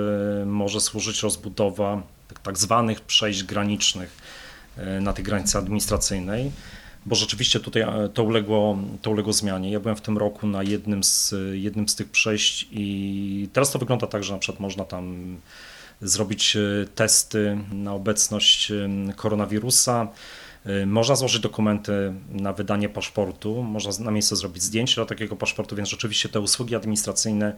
y, 0.41 0.45
może 0.45 0.81
służyć 0.81 1.23
rozbudowa 1.23 2.01
tak, 2.27 2.39
tak 2.39 2.57
zwanych 2.57 3.01
przejść 3.01 3.43
granicznych 3.43 4.17
na 5.01 5.13
tej 5.13 5.23
granicy 5.23 5.57
administracyjnej, 5.57 6.51
bo 7.07 7.15
rzeczywiście 7.15 7.59
tutaj 7.59 7.81
e, 7.81 8.09
to 8.13 8.23
uległo, 8.23 8.77
to 9.01 9.11
uległo 9.11 9.33
zmianie. 9.33 9.71
Ja 9.71 9.79
byłem 9.79 9.95
w 9.95 10.01
tym 10.01 10.17
roku 10.17 10.47
na 10.47 10.63
jednym 10.63 11.03
z, 11.03 11.35
jednym 11.53 11.89
z 11.89 11.95
tych 11.95 12.09
przejść 12.09 12.67
i 12.71 13.49
teraz 13.53 13.71
to 13.71 13.79
wygląda 13.79 14.07
tak, 14.07 14.23
że 14.23 14.33
na 14.33 14.39
przykład 14.39 14.59
można 14.59 14.85
tam 14.85 15.37
zrobić 16.01 16.55
e, 16.55 16.85
testy 16.95 17.57
na 17.71 17.93
obecność 17.93 18.71
e, 18.71 18.89
koronawirusa. 19.15 20.07
Można 20.85 21.15
złożyć 21.15 21.41
dokumenty 21.41 22.13
na 22.29 22.53
wydanie 22.53 22.89
paszportu, 22.89 23.63
można 23.63 24.05
na 24.05 24.11
miejscu 24.11 24.35
zrobić 24.35 24.63
zdjęcie 24.63 24.95
do 24.95 25.05
takiego 25.05 25.35
paszportu, 25.35 25.75
więc 25.75 25.89
rzeczywiście 25.89 26.29
te 26.29 26.39
usługi 26.39 26.75
administracyjne 26.75 27.55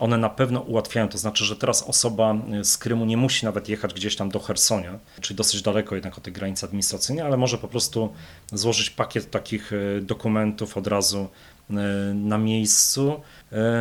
one 0.00 0.18
na 0.18 0.28
pewno 0.28 0.60
ułatwiają. 0.60 1.08
To 1.08 1.18
znaczy, 1.18 1.44
że 1.44 1.56
teraz 1.56 1.82
osoba 1.82 2.34
z 2.62 2.78
Krymu 2.78 3.04
nie 3.04 3.16
musi 3.16 3.44
nawet 3.44 3.68
jechać 3.68 3.94
gdzieś 3.94 4.16
tam 4.16 4.28
do 4.28 4.40
Hersonia, 4.40 4.98
czyli 5.20 5.36
dosyć 5.36 5.62
daleko 5.62 5.94
jednak 5.94 6.18
od 6.18 6.24
tej 6.24 6.32
granicy 6.32 6.66
administracyjnej, 6.66 7.26
ale 7.26 7.36
może 7.36 7.58
po 7.58 7.68
prostu 7.68 8.12
złożyć 8.52 8.90
pakiet 8.90 9.30
takich 9.30 9.72
e, 9.72 10.00
dokumentów 10.00 10.76
od 10.76 10.86
razu 10.86 11.28
e, 11.70 11.74
na 12.14 12.38
miejscu, 12.38 13.20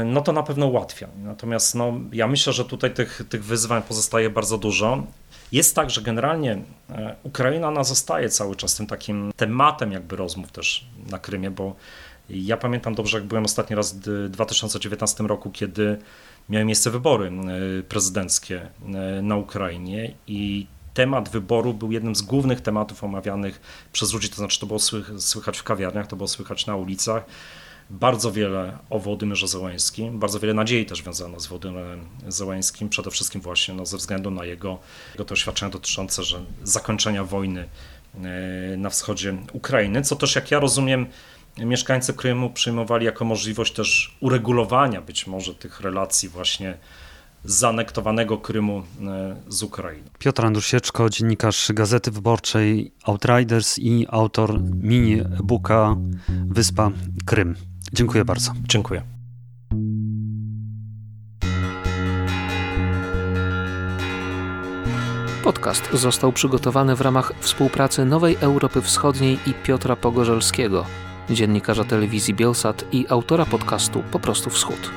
no 0.06 0.22
to 0.22 0.32
na 0.32 0.44
pewno 0.44 0.68
ułatwia. 0.68 1.08
Natomiast 1.24 1.76
no, 1.76 1.94
ja 2.12 2.28
myślę, 2.28 2.54
że 2.54 2.66
tutaj 2.66 2.94
tych, 2.94 3.22
tych 3.30 3.46
wyzwań 3.46 3.82
pozostaje 3.84 4.30
bardzo 4.30 4.58
dużo. 4.58 5.04
Jest 5.52 5.76
tak, 5.76 5.90
że 5.90 6.02
generalnie 6.02 6.62
Ukraina 7.24 7.68
ona 7.68 7.84
zostaje 7.84 8.30
cały 8.30 8.56
czas 8.56 8.76
tym 8.76 8.88
takim 8.88 9.32
tematem 9.36 9.92
jakby 9.92 10.16
rozmów 10.16 10.52
też 10.52 10.86
na 11.12 11.20
Krymie, 11.20 11.52
bo 11.52 11.76
ja 12.30 12.58
pamiętam 12.58 12.96
dobrze, 12.96 13.18
jak 13.18 13.28
byłem 13.28 13.46
ostatni 13.46 13.76
raz 13.76 13.96
w 13.96 14.30
2019 14.30 15.24
roku, 15.24 15.52
kiedy 15.52 15.98
miały 16.50 16.66
miejsce 16.66 16.92
wybory 16.92 17.28
e, 17.80 17.84
prezydenckie 17.84 18.62
e, 18.62 19.22
na 19.22 19.36
Ukrainie 19.36 20.14
i 20.28 20.68
temat 20.94 21.30
wyboru 21.30 21.74
był 21.74 21.92
jednym 21.92 22.16
z 22.16 22.22
głównych 22.22 22.62
tematów 22.62 23.04
omawianych 23.04 23.62
przez 23.94 24.14
ludzi, 24.14 24.30
to 24.30 24.36
znaczy 24.36 24.60
to 24.60 24.66
było 24.66 24.80
słychać 25.20 25.58
w 25.58 25.64
kawiarniach, 25.64 26.08
to 26.08 26.16
było 26.16 26.28
słychać 26.28 26.66
na 26.66 26.76
ulicach. 26.76 27.26
Bardzo 27.90 28.32
wiele 28.32 28.78
o 28.90 29.00
Wołodymyrze 29.00 29.48
Zełańskim, 29.48 30.20
bardzo 30.20 30.40
wiele 30.40 30.54
nadziei 30.54 30.86
też 30.86 31.04
wiązano 31.04 31.40
z 31.40 31.48
Wołodymyrem 31.48 32.06
Zełańskim, 32.28 32.90
przede 32.90 33.12
wszystkim 33.12 33.42
właśnie 33.42 33.74
no, 33.74 33.86
ze 33.86 33.98
względu 33.98 34.32
na 34.32 34.46
jego, 34.46 34.80
jego 35.20 35.70
dotyczące 35.70 36.24
że 36.24 36.42
zakończenia 36.64 37.24
wojny 37.24 37.70
e, 38.16 38.78
na 38.78 38.90
wschodzie 38.90 39.38
Ukrainy, 39.54 40.02
co 40.02 40.16
też 40.16 40.36
jak 40.36 40.52
ja 40.52 40.60
rozumiem 40.60 41.08
mieszkańcy 41.58 42.14
Krymu 42.14 42.50
przyjmowali 42.50 43.06
jako 43.06 43.26
możliwość 43.26 43.74
też 43.74 44.18
uregulowania 44.20 45.02
być 45.02 45.28
może 45.28 45.56
tych 45.56 45.82
relacji 45.82 46.30
właśnie 46.30 46.78
zanektowanego 47.44 48.38
Krymu 48.38 48.84
e, 49.08 49.36
z 49.48 49.64
Ukrainą. 49.64 50.10
Piotr 50.20 50.46
Andrusieczko, 50.46 51.10
dziennikarz 51.10 51.72
Gazety 51.74 52.12
Wyborczej 52.12 52.92
Outriders 53.04 53.80
i 53.80 54.06
autor 54.10 54.62
mini 54.82 55.20
e-booka 55.20 55.96
Wyspa 56.46 56.92
Krym. 57.26 57.56
Dziękuję 57.94 58.26
bardzo. 58.26 58.54
Dziękuję. 58.68 59.02
Podcast 65.44 65.90
został 65.94 66.32
przygotowany 66.32 66.96
w 66.96 67.02
ramach 67.02 67.34
współpracy 67.40 68.06
Nowej 68.06 68.38
Europy 68.40 68.82
Wschodniej 68.82 69.38
i 69.46 69.54
Piotra 69.54 69.96
Pogorzelskiego, 69.96 70.86
dziennikarza 71.30 71.84
telewizji 71.84 72.34
Bielsat 72.34 72.86
i 72.92 73.06
autora 73.10 73.46
podcastu 73.46 74.04
Po 74.12 74.20
prostu 74.20 74.50
Wschód. 74.50 74.92